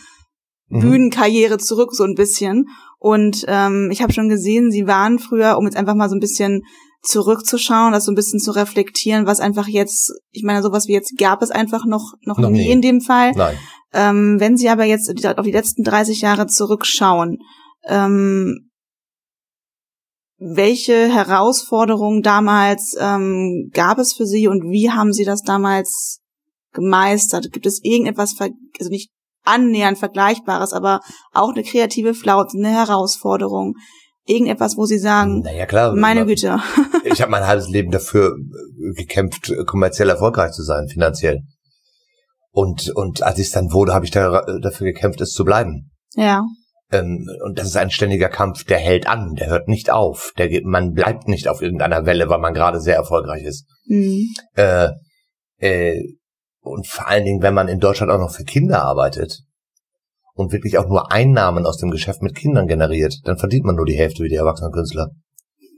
Mhm. 0.73 0.81
Bühnenkarriere 0.81 1.59
zurück, 1.59 1.91
so 1.95 2.05
ein 2.05 2.15
bisschen. 2.15 2.65
Und 2.99 3.45
ähm, 3.47 3.91
ich 3.93 4.03
habe 4.03 4.13
schon 4.13 4.29
gesehen, 4.29 4.71
Sie 4.71 4.87
waren 4.87 5.19
früher, 5.19 5.59
um 5.59 5.67
jetzt 5.67 5.77
einfach 5.77 5.95
mal 5.95 6.09
so 6.09 6.17
ein 6.17 6.21
bisschen 6.21 6.63
zurückzuschauen, 7.03 7.93
das 7.93 8.05
so 8.05 8.13
ein 8.13 8.15
bisschen 8.15 8.39
zu 8.39 8.53
reflektieren, 8.53 9.27
was 9.27 9.41
einfach 9.41 9.67
jetzt, 9.69 10.13
ich 10.31 10.45
meine, 10.45 10.63
sowas 10.63 10.87
wie 10.87 10.93
jetzt 10.93 11.19
gab 11.19 11.43
es 11.43 11.51
einfach 11.51 11.85
noch, 11.85 12.13
noch, 12.25 12.39
Noch 12.39 12.49
nie, 12.51 12.59
nie. 12.59 12.71
in 12.71 12.81
dem 12.81 13.01
Fall. 13.01 13.33
Nein. 13.33 13.59
Ähm, 13.93 14.37
wenn 14.39 14.57
Sie 14.57 14.69
aber 14.69 14.85
jetzt 14.85 15.09
auf 15.11 15.45
die 15.45 15.53
letzten 15.53 15.83
30 15.85 16.21
Jahre 16.23 16.47
zurückschauen, 16.47 17.39
ähm, 17.85 18.71
welche 20.39 21.09
Herausforderungen 21.09 22.23
damals 22.23 22.97
ähm, 22.99 23.71
gab 23.73 23.99
es 23.99 24.13
für 24.13 24.27
Sie 24.27 24.49
und 24.49 24.71
wie 24.71 24.91
haben 24.91 25.13
Sie 25.13 25.25
das 25.25 25.43
damals 25.43 26.21
gemeistert? 26.73 27.53
Gibt 27.53 27.67
es 27.67 27.81
irgendetwas, 27.83 28.35
also 28.41 28.91
nicht 28.91 29.11
annähernd 29.45 29.99
Vergleichbares, 29.99 30.73
aber 30.73 31.01
auch 31.33 31.53
eine 31.53 31.63
kreative 31.63 32.15
Flaute, 32.15 32.57
eine 32.59 32.71
Herausforderung, 32.71 33.75
irgendetwas, 34.27 34.77
wo 34.77 34.85
Sie 34.85 34.99
sagen, 34.99 35.41
Naja, 35.41 35.67
klar. 35.67 35.95
meine 35.95 36.27
Güte, 36.27 36.61
Ich 37.05 37.21
habe 37.21 37.31
mein 37.31 37.47
halbes 37.47 37.69
Leben 37.69 37.91
dafür 37.91 38.37
gekämpft, 38.97 39.53
kommerziell 39.67 40.09
erfolgreich 40.09 40.53
zu 40.53 40.63
sein, 40.63 40.89
finanziell. 40.89 41.43
Und, 42.55 42.91
und 42.95 43.23
als 43.23 43.39
ich 43.39 43.47
es 43.47 43.53
dann 43.53 43.73
wurde, 43.73 43.95
habe 43.95 44.05
ich 44.05 44.11
da, 44.11 44.41
äh, 44.41 44.61
dafür 44.61 44.87
gekämpft, 44.93 45.21
es 45.21 45.33
zu 45.33 45.45
bleiben. 45.45 45.91
ja, 46.15 46.43
Ähm, 46.91 47.27
und 47.45 47.59
das 47.59 47.67
ist 47.69 47.77
ein 47.79 47.91
ständiger 47.91 48.29
Kampf, 48.29 48.65
der 48.65 48.79
hält 48.79 49.07
an, 49.07 49.35
der 49.37 49.49
hört 49.49 49.69
nicht 49.69 49.91
auf. 49.91 50.33
Der, 50.37 50.49
geht- 50.51 50.67
man 50.67 50.93
bleibt 50.93 51.27
nicht 51.29 51.49
auf 51.49 51.63
irgendeiner 51.63 52.05
Welle, 52.05 52.29
weil 52.29 52.39
man 52.41 52.53
gerade 52.53 52.81
sehr 52.81 52.97
erfolgreich 52.97 53.43
ist. 53.45 53.65
hm, 53.87 54.27
Äh, 54.57 54.89
äh, 55.59 55.99
und 56.61 56.87
vor 56.87 57.09
allen 57.09 57.25
Dingen, 57.25 57.43
wenn 57.43 57.55
man 57.55 57.69
in 57.69 57.81
Deutschland 57.81 58.13
auch 58.13 58.19
noch 58.19 58.31
für 58.35 58.45
Kinder 58.45 58.83
arbeitet 58.85 59.41
und 60.35 60.53
wirklich 60.53 60.77
auch 60.79 60.87
nur 60.89 61.11
Einnahmen 61.11 61.65
aus 61.67 61.79
dem 61.79 61.91
Geschäft 61.91 62.21
mit 62.23 62.35
Kindern 62.37 62.67
generiert, 62.67 63.15
dann 63.25 63.39
verdient 63.39 63.65
man 63.65 63.77
nur 63.77 63.87
die 63.87 63.97
Hälfte 63.97 64.23
wie 64.23 64.29
die 64.29 64.37
erwachsenen 64.37 64.73
Künstler. 64.73 65.09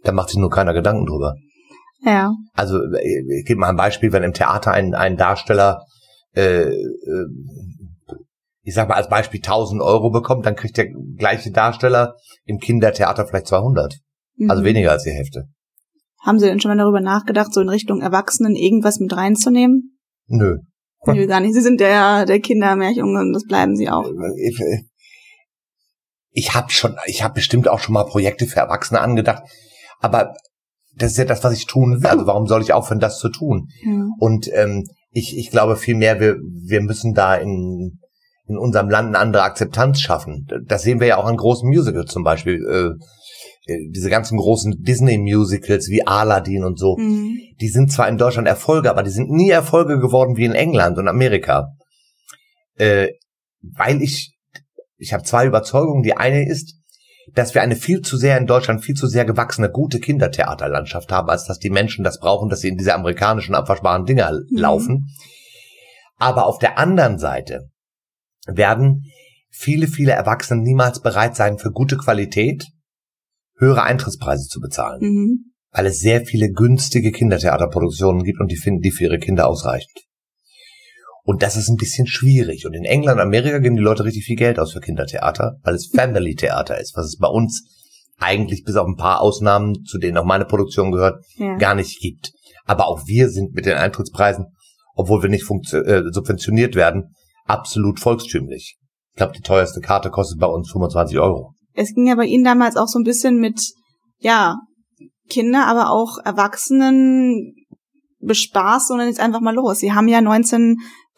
Da 0.02 0.10
macht 0.12 0.28
sich 0.30 0.38
nur 0.38 0.50
keiner 0.50 0.74
Gedanken 0.74 1.06
drüber. 1.06 1.34
ja, 2.04 2.32
Also 2.54 2.78
äh, 2.82 3.38
ich 3.40 3.46
gebe 3.46 3.60
mal 3.60 3.68
ein 3.70 3.76
Beispiel, 3.76 4.12
wenn 4.12 4.24
im 4.24 4.34
Theater 4.34 4.72
ein, 4.72 4.94
ein 4.94 5.16
Darsteller, 5.16 5.80
äh, 6.34 6.68
äh, 6.68 7.26
ich 8.62 8.74
sag 8.74 8.88
mal 8.88 8.94
als 8.94 9.08
Beispiel 9.08 9.40
1000 9.40 9.82
Euro 9.82 10.10
bekommt, 10.10 10.46
dann 10.46 10.56
kriegt 10.56 10.76
der 10.76 10.88
gleiche 11.16 11.50
Darsteller 11.50 12.16
im 12.44 12.58
Kindertheater 12.58 13.26
vielleicht 13.26 13.48
200. 13.48 13.98
Also 14.48 14.62
mhm. 14.62 14.66
weniger 14.66 14.90
als 14.92 15.04
die 15.04 15.10
Hälfte. 15.10 15.48
Haben 16.20 16.38
Sie 16.38 16.46
denn 16.46 16.60
schon 16.60 16.70
mal 16.70 16.78
darüber 16.78 17.00
nachgedacht, 17.00 17.52
so 17.52 17.60
in 17.60 17.68
Richtung 17.68 18.00
Erwachsenen 18.00 18.56
irgendwas 18.56 18.98
mit 18.98 19.14
reinzunehmen? 19.14 19.98
Nö. 20.26 20.58
Nö, 21.06 21.26
gar 21.26 21.40
nicht. 21.40 21.52
Sie 21.52 21.60
sind 21.60 21.80
der, 21.80 22.24
der 22.24 22.40
Kindermärchenjunge 22.40 23.20
und 23.20 23.32
das 23.34 23.44
bleiben 23.44 23.76
Sie 23.76 23.90
auch. 23.90 24.10
Ich, 24.38 24.58
ich 26.30 26.54
habe 26.54 26.70
schon, 26.70 26.96
ich 27.06 27.22
habe 27.22 27.34
bestimmt 27.34 27.68
auch 27.68 27.78
schon 27.78 27.92
mal 27.92 28.04
Projekte 28.04 28.46
für 28.46 28.60
Erwachsene 28.60 29.02
angedacht, 29.02 29.42
aber 30.00 30.34
das 30.96 31.12
ist 31.12 31.18
ja 31.18 31.24
das, 31.26 31.44
was 31.44 31.52
ich 31.52 31.66
tun 31.66 32.02
will. 32.02 32.06
Also 32.06 32.26
warum 32.26 32.46
soll 32.46 32.62
ich 32.62 32.72
aufhören, 32.72 33.00
das 33.00 33.18
zu 33.18 33.28
tun? 33.28 33.68
Ja. 33.82 34.06
Und 34.18 34.48
ähm, 34.52 34.86
ich, 35.14 35.38
ich 35.38 35.50
glaube 35.50 35.76
vielmehr, 35.76 36.20
wir, 36.20 36.36
wir 36.36 36.80
müssen 36.82 37.14
da 37.14 37.36
in, 37.36 38.00
in 38.46 38.58
unserem 38.58 38.90
Land 38.90 39.08
eine 39.08 39.18
andere 39.18 39.44
Akzeptanz 39.44 40.00
schaffen. 40.00 40.46
Das 40.66 40.82
sehen 40.82 41.00
wir 41.00 41.06
ja 41.06 41.16
auch 41.16 41.24
an 41.26 41.36
großen 41.36 41.68
Musicals 41.68 42.12
zum 42.12 42.24
Beispiel. 42.24 42.60
Äh, 42.68 43.72
äh, 43.72 43.90
diese 43.94 44.10
ganzen 44.10 44.36
großen 44.36 44.82
Disney-Musicals 44.82 45.88
wie 45.88 46.06
Aladdin 46.06 46.64
und 46.64 46.78
so, 46.78 46.96
Mhm. 46.98 47.38
die 47.60 47.68
sind 47.68 47.92
zwar 47.92 48.08
in 48.08 48.18
Deutschland 48.18 48.48
Erfolge, 48.48 48.90
aber 48.90 49.02
die 49.02 49.10
sind 49.10 49.30
nie 49.30 49.50
Erfolge 49.50 49.98
geworden 49.98 50.36
wie 50.36 50.44
in 50.44 50.52
England 50.52 50.98
und 50.98 51.08
Amerika. 51.08 51.68
Äh, 52.76 53.08
weil 53.62 54.02
ich, 54.02 54.36
ich 54.98 55.12
habe 55.12 55.22
zwei 55.22 55.46
Überzeugungen. 55.46 56.02
Die 56.02 56.16
eine 56.16 56.46
ist, 56.46 56.74
dass 57.34 57.54
wir 57.54 57.62
eine 57.62 57.76
viel 57.76 58.00
zu 58.00 58.16
sehr 58.16 58.38
in 58.38 58.46
Deutschland 58.46 58.84
viel 58.84 58.94
zu 58.94 59.06
sehr 59.06 59.24
gewachsene, 59.24 59.70
gute 59.70 59.98
Kindertheaterlandschaft 60.00 61.10
haben, 61.12 61.28
als 61.28 61.44
dass 61.44 61.58
die 61.58 61.70
Menschen 61.70 62.04
das 62.04 62.20
brauchen, 62.20 62.48
dass 62.48 62.60
sie 62.60 62.68
in 62.68 62.76
diese 62.76 62.94
amerikanischen 62.94 63.54
abwaschbaren 63.54 64.04
Dinger 64.06 64.30
Mhm. 64.32 64.56
laufen. 64.56 65.06
Aber 66.16 66.46
auf 66.46 66.58
der 66.58 66.78
anderen 66.78 67.18
Seite 67.18 67.70
werden 68.46 69.04
viele, 69.50 69.88
viele 69.88 70.12
Erwachsene 70.12 70.62
niemals 70.62 71.00
bereit 71.00 71.34
sein, 71.36 71.58
für 71.58 71.70
gute 71.70 71.96
Qualität 71.96 72.66
höhere 73.58 73.82
Eintrittspreise 73.82 74.48
zu 74.48 74.60
bezahlen. 74.60 75.00
Mhm. 75.02 75.50
weil 75.76 75.86
es 75.86 75.98
sehr 75.98 76.24
viele 76.24 76.52
günstige 76.52 77.10
Kindertheaterproduktionen 77.10 78.22
gibt 78.22 78.38
und 78.40 78.46
die 78.52 78.56
finden 78.56 78.80
die 78.80 78.92
für 78.92 79.04
ihre 79.06 79.18
Kinder 79.18 79.48
ausreichend. 79.48 79.90
Und 81.24 81.42
das 81.42 81.56
ist 81.56 81.68
ein 81.68 81.76
bisschen 81.76 82.06
schwierig. 82.06 82.66
Und 82.66 82.74
in 82.74 82.84
England, 82.84 83.18
Amerika 83.18 83.58
geben 83.58 83.76
die 83.76 83.82
Leute 83.82 84.04
richtig 84.04 84.24
viel 84.24 84.36
Geld 84.36 84.58
aus 84.58 84.72
für 84.72 84.80
Kindertheater, 84.80 85.56
weil 85.62 85.74
es 85.74 85.90
Family-Theater 85.94 86.78
ist, 86.78 86.94
was 86.96 87.06
es 87.06 87.16
bei 87.18 87.28
uns 87.28 87.64
eigentlich 88.18 88.62
bis 88.64 88.76
auf 88.76 88.86
ein 88.86 88.96
paar 88.96 89.20
Ausnahmen, 89.20 89.84
zu 89.84 89.98
denen 89.98 90.18
auch 90.18 90.24
meine 90.24 90.44
Produktion 90.44 90.92
gehört, 90.92 91.24
ja. 91.36 91.56
gar 91.56 91.74
nicht 91.74 91.98
gibt. 92.00 92.32
Aber 92.66 92.86
auch 92.86 93.06
wir 93.06 93.30
sind 93.30 93.54
mit 93.54 93.66
den 93.66 93.76
Eintrittspreisen, 93.76 94.46
obwohl 94.94 95.22
wir 95.22 95.30
nicht 95.30 95.50
äh, 95.72 96.02
subventioniert 96.10 96.74
werden, 96.74 97.14
absolut 97.46 98.00
volkstümlich. 98.00 98.76
Ich 99.12 99.16
glaube, 99.16 99.32
die 99.32 99.42
teuerste 99.42 99.80
Karte 99.80 100.10
kostet 100.10 100.38
bei 100.38 100.46
uns 100.46 100.70
25 100.70 101.18
Euro. 101.18 101.54
Es 101.72 101.94
ging 101.94 102.06
ja 102.06 102.14
bei 102.14 102.26
Ihnen 102.26 102.44
damals 102.44 102.76
auch 102.76 102.86
so 102.86 102.98
ein 102.98 103.04
bisschen 103.04 103.38
mit, 103.38 103.60
ja, 104.18 104.56
Kinder, 105.28 105.66
aber 105.66 105.90
auch 105.90 106.18
Erwachsenen 106.24 107.54
bespaßt, 108.20 108.88
sondern 108.88 109.08
jetzt 109.08 109.20
einfach 109.20 109.40
mal 109.40 109.54
los. 109.54 109.78
Sie 109.78 109.92
haben 109.92 110.08
ja 110.08 110.20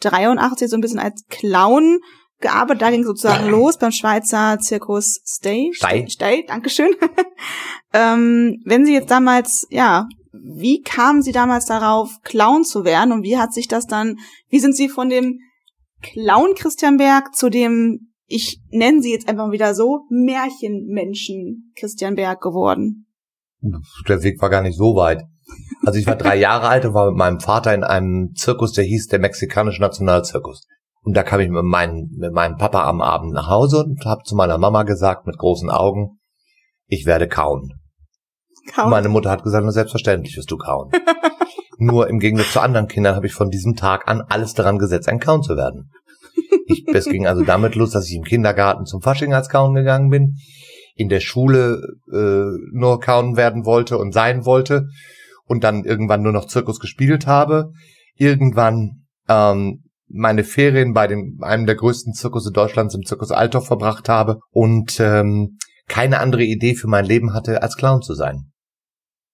1983 0.03 0.69
so 0.69 0.77
ein 0.77 0.81
bisschen 0.81 0.99
als 0.99 1.25
Clown 1.29 1.99
gearbeitet. 2.39 2.81
Da 2.81 2.91
ging 2.91 3.03
sozusagen 3.03 3.47
los 3.49 3.77
beim 3.77 3.91
Schweizer 3.91 4.59
Zirkus 4.59 5.21
Stay. 5.25 5.71
Stay. 5.73 6.07
Stay, 6.07 6.45
Dankeschön. 6.47 6.95
ähm, 7.93 8.61
wenn 8.65 8.85
Sie 8.85 8.93
jetzt 8.93 9.11
damals, 9.11 9.67
ja, 9.69 10.07
wie 10.31 10.81
kamen 10.81 11.21
Sie 11.21 11.31
damals 11.31 11.65
darauf, 11.65 12.11
Clown 12.23 12.63
zu 12.63 12.85
werden 12.85 13.11
und 13.11 13.23
wie 13.23 13.37
hat 13.37 13.53
sich 13.53 13.67
das 13.67 13.87
dann, 13.87 14.17
wie 14.49 14.59
sind 14.59 14.75
Sie 14.75 14.89
von 14.89 15.09
dem 15.09 15.39
Clown 16.01 16.53
Christian 16.55 16.97
Berg 16.97 17.35
zu 17.35 17.49
dem, 17.49 18.11
ich 18.27 18.59
nenne 18.69 19.01
Sie 19.01 19.11
jetzt 19.11 19.27
einfach 19.27 19.51
wieder 19.51 19.73
so, 19.73 20.01
Märchenmenschen 20.09 21.73
Christian 21.75 22.15
Berg 22.15 22.41
geworden? 22.41 23.07
Der 24.07 24.21
Weg 24.21 24.39
war 24.41 24.49
gar 24.49 24.61
nicht 24.61 24.77
so 24.77 24.95
weit. 24.95 25.23
Also 25.85 25.99
ich 25.99 26.07
war 26.07 26.15
drei 26.15 26.35
Jahre 26.35 26.67
alt 26.67 26.85
und 26.85 26.93
war 26.93 27.07
mit 27.07 27.17
meinem 27.17 27.39
Vater 27.39 27.73
in 27.73 27.83
einem 27.83 28.33
Zirkus, 28.35 28.73
der 28.73 28.83
hieß 28.83 29.07
der 29.07 29.19
Mexikanische 29.19 29.81
Nationalzirkus. 29.81 30.65
Und 31.01 31.15
da 31.15 31.23
kam 31.23 31.39
ich 31.39 31.49
mit, 31.49 31.63
meinem 31.63 32.09
mit 32.17 32.33
meinem 32.33 32.57
Papa 32.57 32.83
am 32.83 33.01
Abend 33.01 33.33
nach 33.33 33.47
Hause 33.47 33.85
und 33.85 34.03
habe 34.05 34.23
zu 34.23 34.35
meiner 34.35 34.57
Mama 34.57 34.83
gesagt 34.83 35.25
mit 35.25 35.37
großen 35.37 35.69
Augen, 35.69 36.19
ich 36.87 37.05
werde 37.05 37.27
kauen. 37.27 37.79
kauen. 38.73 38.89
Meine 38.89 39.09
Mutter 39.09 39.29
hat 39.29 39.43
gesagt, 39.43 39.71
selbstverständlich 39.71 40.35
wirst 40.35 40.51
du 40.51 40.57
kauen. 40.57 40.91
Nur 41.77 42.09
im 42.09 42.19
Gegensatz 42.19 42.53
zu 42.53 42.59
anderen 42.59 42.87
Kindern 42.87 43.15
habe 43.15 43.27
ich 43.27 43.33
von 43.33 43.49
diesem 43.49 43.75
Tag 43.75 44.07
an 44.07 44.21
alles 44.21 44.53
daran 44.53 44.79
gesetzt, 44.79 45.07
ein 45.07 45.19
Kauen 45.19 45.43
zu 45.43 45.55
werden. 45.55 45.91
Ich, 46.65 46.85
es 46.93 47.05
ging 47.05 47.27
also 47.27 47.43
damit 47.43 47.75
los, 47.75 47.91
dass 47.91 48.09
ich 48.09 48.15
im 48.15 48.23
Kindergarten 48.23 48.85
zum 48.85 49.01
Fasching 49.01 49.33
als 49.33 49.47
Kauen 49.47 49.75
gegangen 49.75 50.09
bin, 50.09 50.35
in 50.95 51.07
der 51.07 51.19
Schule 51.19 51.81
äh, 52.11 52.57
nur 52.73 52.99
Kauen 52.99 53.37
werden 53.37 53.65
wollte 53.65 53.97
und 53.97 54.11
sein 54.11 54.45
wollte 54.45 54.87
und 55.47 55.63
dann 55.63 55.83
irgendwann 55.83 56.21
nur 56.21 56.33
noch 56.33 56.45
Zirkus 56.45 56.79
gespielt 56.79 57.25
habe. 57.25 57.71
Irgendwann 58.15 59.05
ähm, 59.27 59.83
meine 60.07 60.43
Ferien 60.43 60.93
bei 60.93 61.07
dem, 61.07 61.39
einem 61.41 61.65
der 61.65 61.75
größten 61.75 62.13
Zirkusse 62.13 62.51
Deutschlands 62.51 62.95
im 62.95 63.03
Zirkus 63.03 63.31
Althoff 63.31 63.67
verbracht 63.67 64.09
habe 64.09 64.39
und 64.51 64.99
ähm, 64.99 65.57
keine 65.87 66.19
andere 66.19 66.43
Idee 66.43 66.75
für 66.75 66.87
mein 66.87 67.05
Leben 67.05 67.33
hatte, 67.33 67.61
als 67.61 67.77
Clown 67.77 68.01
zu 68.01 68.13
sein. 68.13 68.51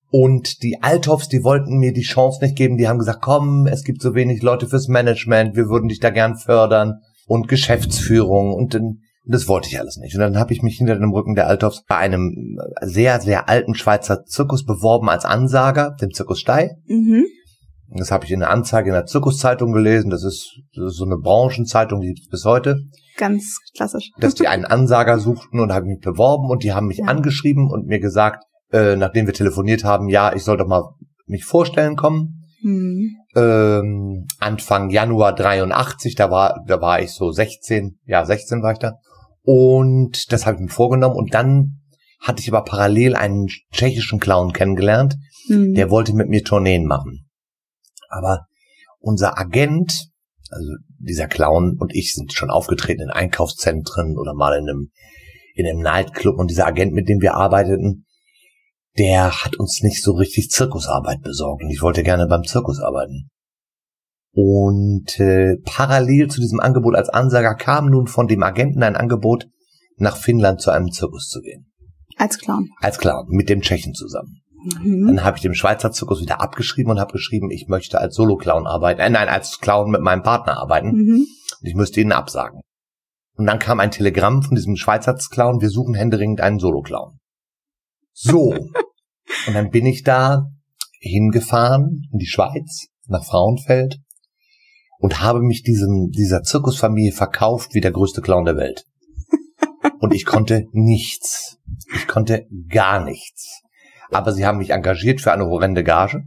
Und 0.10 0.62
die 0.62 0.84
Althoffs, 0.84 1.28
die 1.28 1.44
wollten 1.44 1.80
mir 1.80 1.92
die 1.92 2.04
Chance 2.04 2.44
nicht 2.44 2.56
geben. 2.56 2.78
Die 2.78 2.88
haben 2.88 3.00
gesagt, 3.00 3.22
komm, 3.22 3.66
es 3.66 3.84
gibt 3.84 4.02
so 4.02 4.14
wenig 4.14 4.44
Leute 4.44 4.68
fürs 4.68 4.88
Management, 4.88 5.56
wir 5.56 5.70
würden 5.70 5.88
dich 5.88 6.00
da 6.00 6.12
gern 6.12 6.38
fördern 6.38 7.00
und 7.26 7.48
Geschäftsführung 7.48 8.54
und 8.54 8.76
dann 8.76 9.00
das 9.26 9.48
wollte 9.48 9.70
ich 9.70 9.80
alles 9.80 9.98
nicht. 9.98 10.16
Und 10.16 10.22
dann 10.22 10.38
habe 10.38 10.54
ich 10.54 10.62
mich 10.62 10.78
hinter 10.78 10.96
dem 10.96 11.12
Rücken 11.12 11.36
der 11.36 11.48
Althoffs 11.48 11.84
bei 11.88 11.96
einem 11.96 12.58
sehr, 12.82 13.22
sehr 13.22 13.48
alten 13.48 13.76
Schweizer 13.76 14.26
Zirkus 14.26 14.66
beworben 14.66 15.10
als 15.10 15.26
Ansager, 15.26 15.96
dem 16.02 16.12
Zirkus 16.12 16.40
Stei. 16.40 16.78
Mhm. 16.88 17.26
Das 17.96 18.12
habe 18.12 18.26
ich 18.26 18.32
in 18.32 18.40
der 18.40 18.50
Anzeige 18.50 18.90
in 18.90 18.96
der 18.96 19.06
Zirkuszeitung 19.06 19.72
gelesen. 19.72 20.10
Das 20.10 20.24
ist, 20.24 20.60
das 20.76 20.94
ist 20.94 20.98
so 20.98 21.06
eine 21.06 21.18
Branchenzeitung, 21.18 22.02
die 22.02 22.08
gibt 22.08 22.22
es 22.22 22.30
bis 22.30 22.46
heute. 22.46 22.80
Ganz 23.18 23.60
klassisch. 23.76 24.10
Dass 24.18 24.34
die 24.34 24.48
einen 24.48 24.66
Ansager 24.66 25.20
suchten 25.20 25.60
und 25.60 25.72
habe 25.72 25.86
mich 25.86 26.00
beworben 26.00 26.50
und 26.50 26.64
die 26.64 26.74
haben 26.74 26.88
mich 26.88 26.98
ja. 26.98 27.06
angeschrieben 27.06 27.70
und 27.70 27.86
mir 27.86 28.00
gesagt, 28.00 28.44
äh, 28.72 28.96
nachdem 28.96 29.28
wir 29.28 29.34
telefoniert 29.34 29.84
haben, 29.84 30.10
ja, 30.10 30.34
ich 30.34 30.44
soll 30.44 30.58
doch 30.58 30.68
mal 30.68 30.84
mich 31.28 31.46
vorstellen 31.46 31.96
kommen. 31.96 32.44
Mhm. 32.64 33.18
Ähm, 33.36 34.26
Anfang 34.40 34.90
Januar 34.90 35.36
83, 35.36 36.16
da 36.16 36.32
war, 36.32 36.64
da 36.68 36.82
war 36.82 37.02
ich 37.02 37.12
so 37.12 37.32
16, 37.32 38.00
ja 38.06 38.26
16 38.26 38.64
war 38.64 38.72
ich 38.72 38.80
da. 38.80 38.94
Und 39.44 40.32
das 40.32 40.46
habe 40.46 40.56
ich 40.56 40.62
mir 40.62 40.70
vorgenommen. 40.70 41.16
Und 41.16 41.34
dann 41.34 41.82
hatte 42.20 42.42
ich 42.42 42.48
aber 42.52 42.64
parallel 42.64 43.16
einen 43.16 43.48
tschechischen 43.74 44.20
Clown 44.20 44.54
kennengelernt, 44.54 45.16
mhm. 45.48 45.74
der 45.74 45.90
wollte 45.90 46.14
mit 46.14 46.30
mir 46.30 46.44
Tourneen 46.44 46.86
machen. 46.86 47.30
Aber 48.10 48.46
unser 49.00 49.38
Agent, 49.38 50.08
also 50.50 50.72
dieser 51.00 51.28
Clown 51.28 51.78
und 51.78 51.94
ich 51.94 52.14
sind 52.14 52.32
schon 52.34 52.50
aufgetreten 52.50 53.02
in 53.02 53.10
Einkaufszentren 53.10 54.18
oder 54.18 54.34
mal 54.34 54.58
in 54.58 54.70
einem, 54.70 54.92
in 55.54 55.68
einem 55.68 55.80
Nightclub 55.80 56.40
und 56.40 56.50
dieser 56.50 56.66
Agent, 56.66 56.94
mit 56.94 57.10
dem 57.10 57.20
wir 57.22 57.36
arbeiteten, 57.36 58.06
der 58.98 59.44
hat 59.44 59.58
uns 59.58 59.82
nicht 59.82 60.02
so 60.02 60.14
richtig 60.14 60.50
Zirkusarbeit 60.50 61.22
besorgt 61.22 61.64
und 61.64 61.72
ich 61.72 61.82
wollte 61.82 62.04
gerne 62.04 62.28
beim 62.28 62.44
Zirkus 62.44 62.80
arbeiten. 62.80 63.30
Und 64.36 65.20
äh, 65.20 65.58
parallel 65.64 66.28
zu 66.28 66.42
diesem 66.42 66.60
Angebot 66.60 66.96
als 66.96 67.10
Ansager 67.10 67.54
kam 67.54 67.90
nun 67.90 68.08
von 68.08 68.28
dem 68.28 68.42
Agenten 68.42 68.82
ein 68.82 68.96
Angebot, 68.96 69.48
nach 69.98 70.18
Finnland 70.18 70.60
zu 70.60 70.72
einem 70.72 70.92
Zirkus 70.92 71.30
zu 71.30 71.40
gehen. 71.42 71.72
Als 72.18 72.40
Clown. 72.40 72.70
Als 72.82 72.98
Clown, 72.98 73.28
mit 73.30 73.48
dem 73.50 73.62
Tschechen 73.62 73.94
zusammen. 73.94 74.42
Mhm. 74.82 75.08
Dann 75.08 75.24
habe 75.24 75.38
ich 75.38 75.44
dem 75.44 75.54
Schweizer 75.54 75.92
Zirkus 75.92 76.22
wieder 76.22 76.42
abgeschrieben 76.42 76.92
und 76.92 77.00
habe 77.00 77.14
geschrieben, 77.14 77.52
ich 77.52 77.68
möchte 77.68 78.00
als 78.00 78.16
Solo-Clown 78.16 78.66
arbeiten. 78.66 79.02
Äh, 79.02 79.10
nein, 79.12 79.30
als 79.30 79.60
Clown 79.60 79.92
mit 79.92 80.02
meinem 80.02 80.24
Partner 80.24 80.58
arbeiten. 80.58 80.92
Mhm. 80.92 81.28
Und 81.62 81.68
ich 81.68 81.76
müsste 81.76 82.02
ihnen 82.02 82.12
absagen. 82.12 82.62
Und 83.36 83.46
dann 83.46 83.60
kam 83.60 83.80
ein 83.80 83.92
Telegramm 83.92 84.42
von 84.42 84.56
diesem 84.56 84.76
Schweizer 84.76 85.16
Clown, 85.16 85.62
wir 85.62 85.70
suchen 85.70 85.94
händeringend 85.94 86.42
einen 86.42 86.60
Solo-Clown. 86.60 87.20
So. 88.14 88.50
und 89.48 89.54
dann 89.54 89.70
bin 89.70 89.86
ich 89.86 90.04
da 90.04 90.50
hingefahren 91.00 92.08
in 92.12 92.20
die 92.20 92.28
Schweiz, 92.28 92.88
nach 93.08 93.26
Frauenfeld 93.26 94.00
und 95.04 95.22
habe 95.22 95.42
mich 95.42 95.64
diesem, 95.64 96.12
dieser 96.12 96.44
Zirkusfamilie 96.44 97.12
verkauft 97.12 97.74
wie 97.74 97.82
der 97.82 97.92
größte 97.92 98.22
Clown 98.22 98.46
der 98.46 98.56
Welt. 98.56 98.86
Und 100.00 100.14
ich 100.16 100.26
konnte 100.26 100.68
nichts. 100.72 101.58
Ich 101.94 102.08
konnte 102.08 102.46
gar 102.70 103.04
nichts. 103.04 103.64
Aber 104.12 104.32
sie 104.32 104.46
haben 104.46 104.60
mich 104.60 104.70
engagiert 104.70 105.20
für 105.20 105.34
eine 105.34 105.48
horrende 105.48 105.84
Gage. 105.84 106.24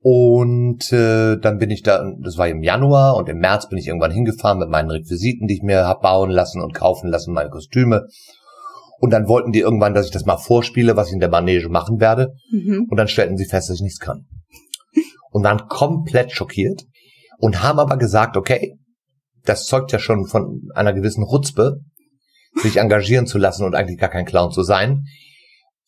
Und 0.00 0.90
äh, 0.90 1.36
dann 1.36 1.58
bin 1.58 1.70
ich 1.70 1.82
da, 1.82 2.02
das 2.18 2.38
war 2.38 2.48
im 2.48 2.62
Januar 2.62 3.16
und 3.16 3.28
im 3.28 3.40
März 3.40 3.68
bin 3.68 3.76
ich 3.76 3.88
irgendwann 3.88 4.10
hingefahren 4.10 4.58
mit 4.58 4.70
meinen 4.70 4.90
Requisiten, 4.90 5.46
die 5.46 5.56
ich 5.56 5.62
mir 5.62 5.86
hab 5.86 6.00
bauen 6.00 6.30
lassen 6.30 6.62
und 6.62 6.72
kaufen 6.72 7.10
lassen, 7.10 7.34
meine 7.34 7.50
Kostüme. 7.50 8.06
Und 9.00 9.10
dann 9.10 9.28
wollten 9.28 9.52
die 9.52 9.60
irgendwann, 9.60 9.92
dass 9.92 10.06
ich 10.06 10.12
das 10.12 10.24
mal 10.24 10.38
vorspiele, 10.38 10.96
was 10.96 11.08
ich 11.08 11.14
in 11.14 11.20
der 11.20 11.28
Manege 11.28 11.68
machen 11.68 12.00
werde. 12.00 12.32
Mhm. 12.50 12.86
Und 12.88 12.96
dann 12.96 13.08
stellten 13.08 13.36
sie 13.36 13.44
fest, 13.44 13.68
dass 13.68 13.76
ich 13.76 13.82
nichts 13.82 14.00
kann. 14.00 14.24
Und 15.30 15.44
waren 15.44 15.68
komplett 15.68 16.32
schockiert 16.32 16.86
und 17.44 17.62
haben 17.62 17.78
aber 17.78 17.98
gesagt, 17.98 18.38
okay, 18.38 18.78
das 19.44 19.66
zeugt 19.66 19.92
ja 19.92 19.98
schon 19.98 20.26
von 20.26 20.62
einer 20.74 20.94
gewissen 20.94 21.22
Rutzpe, 21.22 21.82
sich 22.62 22.78
engagieren 22.78 23.26
zu 23.26 23.36
lassen 23.36 23.66
und 23.66 23.74
eigentlich 23.74 23.98
gar 23.98 24.08
kein 24.08 24.24
Clown 24.24 24.50
zu 24.50 24.62
sein. 24.62 25.02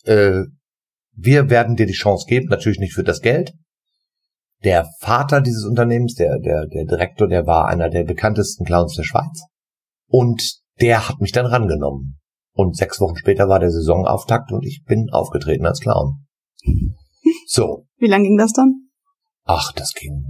Äh, 0.04 0.42
wir 1.12 1.48
werden 1.48 1.74
dir 1.74 1.86
die 1.86 1.94
Chance 1.94 2.26
geben, 2.28 2.48
natürlich 2.50 2.78
nicht 2.78 2.92
für 2.92 3.04
das 3.04 3.22
Geld. 3.22 3.54
Der 4.64 4.86
Vater 5.00 5.40
dieses 5.40 5.64
Unternehmens, 5.64 6.14
der, 6.16 6.38
der, 6.40 6.66
der 6.66 6.84
Direktor, 6.84 7.26
der 7.26 7.46
war 7.46 7.68
einer 7.68 7.88
der 7.88 8.04
bekanntesten 8.04 8.66
Clowns 8.66 8.94
der 8.94 9.04
Schweiz. 9.04 9.40
Und 10.08 10.58
der 10.82 11.08
hat 11.08 11.22
mich 11.22 11.32
dann 11.32 11.46
rangenommen. 11.46 12.18
Und 12.52 12.76
sechs 12.76 13.00
Wochen 13.00 13.16
später 13.16 13.48
war 13.48 13.60
der 13.60 13.70
Saisonauftakt 13.70 14.52
und 14.52 14.62
ich 14.66 14.84
bin 14.84 15.08
aufgetreten 15.10 15.64
als 15.64 15.80
Clown. 15.80 16.26
So. 17.46 17.86
Wie 17.96 18.08
lang 18.08 18.24
ging 18.24 18.36
das 18.36 18.52
dann? 18.52 18.90
Ach, 19.44 19.72
das 19.72 19.94
ging 19.94 20.22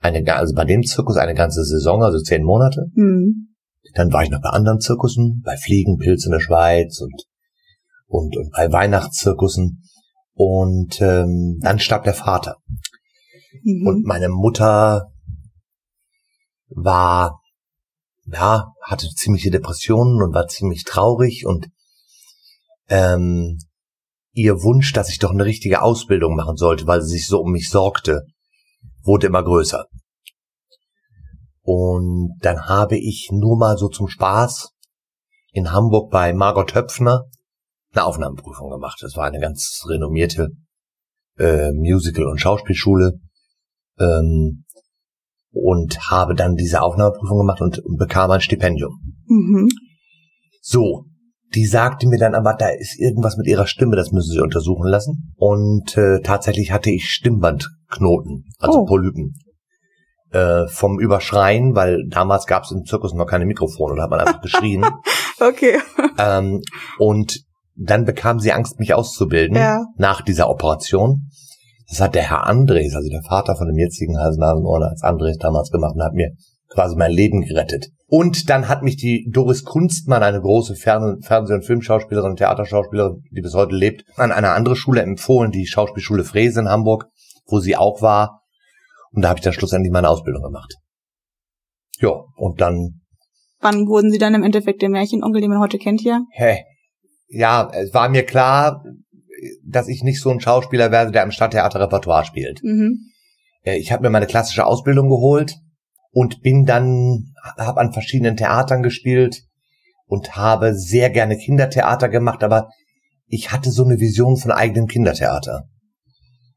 eine, 0.00 0.34
also 0.34 0.54
bei 0.54 0.64
dem 0.64 0.82
Zirkus 0.82 1.16
eine 1.16 1.34
ganze 1.34 1.64
Saison, 1.64 2.02
also 2.02 2.18
zehn 2.18 2.42
Monate. 2.42 2.86
Mhm. 2.94 3.54
Dann 3.94 4.12
war 4.12 4.22
ich 4.22 4.30
noch 4.30 4.40
bei 4.40 4.50
anderen 4.50 4.80
Zirkussen, 4.80 5.42
bei 5.44 5.56
Fliegenpilz 5.56 6.24
in 6.24 6.32
der 6.32 6.40
Schweiz 6.40 7.00
und, 7.00 7.24
und, 8.06 8.36
und 8.36 8.50
bei 8.52 8.70
Weihnachtszirkussen. 8.72 9.82
Und 10.32 11.00
ähm, 11.02 11.58
dann 11.60 11.78
starb 11.78 12.04
der 12.04 12.14
Vater. 12.14 12.56
Mhm. 13.62 13.86
Und 13.86 14.06
meine 14.06 14.28
Mutter 14.28 15.10
war, 16.68 17.40
ja, 18.26 18.72
hatte 18.82 19.08
ziemliche 19.14 19.50
Depressionen 19.50 20.22
und 20.22 20.34
war 20.34 20.46
ziemlich 20.46 20.84
traurig 20.84 21.44
und 21.46 21.68
ähm, 22.88 23.58
ihr 24.32 24.62
Wunsch, 24.62 24.92
dass 24.92 25.10
ich 25.10 25.18
doch 25.18 25.32
eine 25.32 25.44
richtige 25.44 25.82
Ausbildung 25.82 26.36
machen 26.36 26.56
sollte, 26.56 26.86
weil 26.86 27.02
sie 27.02 27.16
sich 27.16 27.26
so 27.26 27.40
um 27.40 27.50
mich 27.50 27.68
sorgte, 27.68 28.22
wurde 29.02 29.26
immer 29.26 29.42
größer. 29.42 29.86
Und 31.62 32.38
dann 32.40 32.68
habe 32.68 32.98
ich 32.98 33.30
nur 33.32 33.58
mal 33.58 33.76
so 33.76 33.88
zum 33.88 34.08
Spaß 34.08 34.70
in 35.52 35.72
Hamburg 35.72 36.10
bei 36.10 36.32
Margot 36.32 36.74
Höpfner 36.74 37.24
eine 37.92 38.04
Aufnahmeprüfung 38.04 38.70
gemacht. 38.70 38.98
Das 39.02 39.16
war 39.16 39.26
eine 39.26 39.40
ganz 39.40 39.84
renommierte 39.88 40.48
äh, 41.38 41.72
Musical- 41.72 42.26
und 42.26 42.40
Schauspielschule 42.40 43.20
ähm, 43.98 44.64
und 45.52 46.10
habe 46.10 46.34
dann 46.34 46.54
diese 46.54 46.82
Aufnahmeprüfung 46.82 47.38
gemacht 47.38 47.60
und 47.60 47.82
bekam 47.98 48.30
ein 48.30 48.40
Stipendium. 48.40 49.16
Mhm. 49.26 49.68
So, 50.60 51.06
die 51.54 51.66
sagte 51.66 52.06
mir 52.08 52.18
dann 52.18 52.34
aber, 52.34 52.54
da 52.54 52.68
ist 52.68 52.98
irgendwas 52.98 53.36
mit 53.36 53.46
ihrer 53.46 53.66
Stimme, 53.66 53.96
das 53.96 54.12
müssen 54.12 54.32
sie 54.32 54.40
untersuchen 54.40 54.86
lassen. 54.86 55.34
Und 55.36 55.96
äh, 55.96 56.20
tatsächlich 56.20 56.70
hatte 56.72 56.90
ich 56.90 57.10
Stimmbandknoten, 57.10 58.44
also 58.58 58.80
Oh. 58.80 58.84
Polypen. 58.84 59.34
Äh, 60.32 60.68
vom 60.68 61.00
Überschreien, 61.00 61.74
weil 61.74 62.06
damals 62.08 62.46
gab 62.46 62.62
es 62.62 62.70
im 62.70 62.84
Zirkus 62.84 63.14
noch 63.14 63.26
keine 63.26 63.46
Mikrofone, 63.46 63.96
da 63.96 64.04
hat 64.04 64.10
man 64.10 64.20
einfach 64.20 64.40
geschrien. 64.40 64.84
Okay. 65.42 65.78
ähm, 66.18 66.60
und 66.98 67.40
dann 67.74 68.04
bekam 68.04 68.40
sie 68.40 68.52
Angst, 68.52 68.78
mich 68.78 68.92
auszubilden 68.92 69.56
Ja. 69.56 69.86
nach 69.96 70.20
dieser 70.20 70.50
Operation. 70.50 71.30
Das 71.88 71.98
hat 72.02 72.14
der 72.14 72.28
Herr 72.28 72.46
Andres, 72.46 72.94
also 72.94 73.08
der 73.08 73.22
Vater 73.22 73.56
von 73.56 73.66
dem 73.66 73.78
jetzigen 73.78 74.18
Hals-Nasen-Ohrenarzt 74.18 75.02
Andres 75.02 75.38
damals 75.38 75.70
gemacht 75.70 75.94
und 75.96 76.02
hat 76.04 76.12
mir 76.12 76.32
quasi 76.70 76.96
mein 76.96 77.10
Leben 77.10 77.42
gerettet. 77.42 77.88
Und 78.06 78.48
dann 78.48 78.68
hat 78.68 78.82
mich 78.82 78.96
die 78.96 79.28
Doris 79.30 79.64
Kunstmann, 79.64 80.22
eine 80.22 80.40
große 80.40 80.74
Fern 80.76 81.20
Fernseh- 81.20 81.54
und 81.54 81.64
Filmschauspielerin, 81.64 82.36
Theaterschauspielerin, 82.36 83.22
die 83.30 83.40
bis 83.40 83.54
heute 83.54 83.74
lebt, 83.74 84.04
an 84.16 84.32
eine 84.32 84.50
andere 84.50 84.76
Schule 84.76 85.02
empfohlen, 85.02 85.50
die 85.50 85.66
Schauspielschule 85.66 86.24
Frese 86.24 86.60
in 86.60 86.68
Hamburg, 86.68 87.06
wo 87.46 87.60
sie 87.60 87.76
auch 87.76 88.02
war. 88.02 88.42
Und 89.12 89.22
da 89.22 89.28
habe 89.28 89.38
ich 89.38 89.44
dann 89.44 89.52
schlussendlich 89.52 89.92
meine 89.92 90.08
Ausbildung 90.08 90.42
gemacht. 90.42 90.74
Ja, 92.00 92.12
und 92.36 92.60
dann 92.60 93.00
Wann 93.62 93.86
wurden 93.86 94.10
Sie 94.10 94.18
dann 94.18 94.34
im 94.34 94.42
Endeffekt 94.42 94.80
der 94.80 94.88
Märchenonkel, 94.88 95.42
den 95.42 95.50
man 95.50 95.60
heute 95.60 95.76
kennt 95.76 96.00
hier? 96.00 96.24
Hä? 96.32 96.64
Ja, 97.28 97.70
es 97.74 97.92
war 97.92 98.08
mir 98.08 98.24
klar, 98.24 98.82
dass 99.64 99.86
ich 99.86 100.02
nicht 100.02 100.20
so 100.20 100.30
ein 100.30 100.40
Schauspieler 100.40 100.90
werde, 100.90 101.12
der 101.12 101.24
im 101.24 101.30
Stadttheater 101.30 101.80
Repertoire 101.80 102.24
spielt. 102.24 102.62
Mhm. 102.62 103.10
Äh, 103.62 103.76
Ich 103.78 103.92
habe 103.92 104.02
mir 104.02 104.10
meine 104.10 104.26
klassische 104.26 104.64
Ausbildung 104.64 105.10
geholt 105.10 105.56
und 106.12 106.42
bin 106.42 106.64
dann, 106.64 107.32
habe 107.56 107.80
an 107.80 107.92
verschiedenen 107.92 108.36
Theatern 108.36 108.82
gespielt 108.82 109.42
und 110.06 110.36
habe 110.36 110.74
sehr 110.74 111.10
gerne 111.10 111.36
Kindertheater 111.36 112.08
gemacht, 112.08 112.42
aber 112.42 112.68
ich 113.26 113.52
hatte 113.52 113.70
so 113.70 113.84
eine 113.84 114.00
Vision 114.00 114.36
von 114.36 114.50
eigenem 114.50 114.88
Kindertheater. 114.88 115.68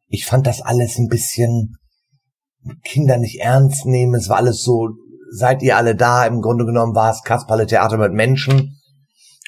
Ich 0.07 0.25
fand 0.25 0.47
das 0.47 0.61
alles 0.61 0.97
ein 0.97 1.07
bisschen 1.07 1.75
Kinder 2.83 3.17
nicht 3.17 3.41
ernst 3.41 3.85
nehmen. 3.85 4.15
Es 4.15 4.29
war 4.29 4.37
alles 4.37 4.63
so, 4.63 4.89
seid 5.31 5.61
ihr 5.61 5.77
alle 5.77 5.95
da? 5.95 6.25
Im 6.25 6.41
Grunde 6.41 6.65
genommen 6.65 6.95
war 6.95 7.11
es 7.11 7.23
Kasperle 7.23 7.67
Theater 7.67 7.97
mit 7.97 8.13
Menschen. 8.13 8.79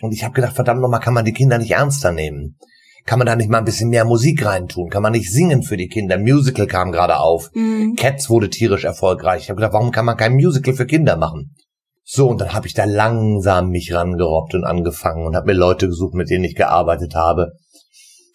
Und 0.02 0.12
ich 0.12 0.24
habe 0.24 0.34
gedacht, 0.34 0.56
verdammt 0.56 0.82
nochmal, 0.82 1.00
kann 1.00 1.14
man 1.14 1.26
die 1.26 1.34
Kinder 1.34 1.58
nicht 1.58 1.72
ernster 1.72 2.12
nehmen? 2.12 2.58
Kann 3.06 3.20
man 3.20 3.28
da 3.28 3.36
nicht 3.36 3.50
mal 3.50 3.60
ein 3.60 3.66
bisschen 3.66 3.90
mehr 3.90 4.04
Musik 4.04 4.44
reintun? 4.44 4.90
Kann 4.90 5.04
man 5.04 5.12
nicht 5.12 5.32
singen 5.32 5.62
für 5.62 5.78
die 5.78 5.88
Kinder? 5.88 6.18
Musical 6.18 6.66
kam 6.66 6.92
gerade 6.92 7.20
auf. 7.20 7.52
Mhm. 7.54 7.96
Cats 7.96 8.32
wurde 8.32 8.50
tierisch 8.50 8.84
erfolgreich. 8.84 9.44
Ich 9.44 9.50
habe 9.50 9.58
gedacht, 9.58 9.74
warum 9.74 9.92
kann 9.92 10.06
man 10.06 10.18
kein 10.18 10.34
Musical 10.34 10.74
für 10.74 10.88
Kinder 10.88 11.16
machen? 11.16 11.56
So, 12.04 12.28
und 12.28 12.42
dann 12.42 12.54
habe 12.54 12.66
ich 12.66 12.74
da 12.74 12.86
langsam 12.86 13.70
mich 13.70 13.94
rangerobbt 13.94 14.56
und 14.56 14.64
angefangen 14.64 15.26
und 15.26 15.36
habe 15.36 15.48
mir 15.48 15.58
Leute 15.58 15.88
gesucht, 15.88 16.16
mit 16.16 16.30
denen 16.32 16.46
ich 16.46 16.56
gearbeitet 16.56 17.14
habe. 17.16 17.52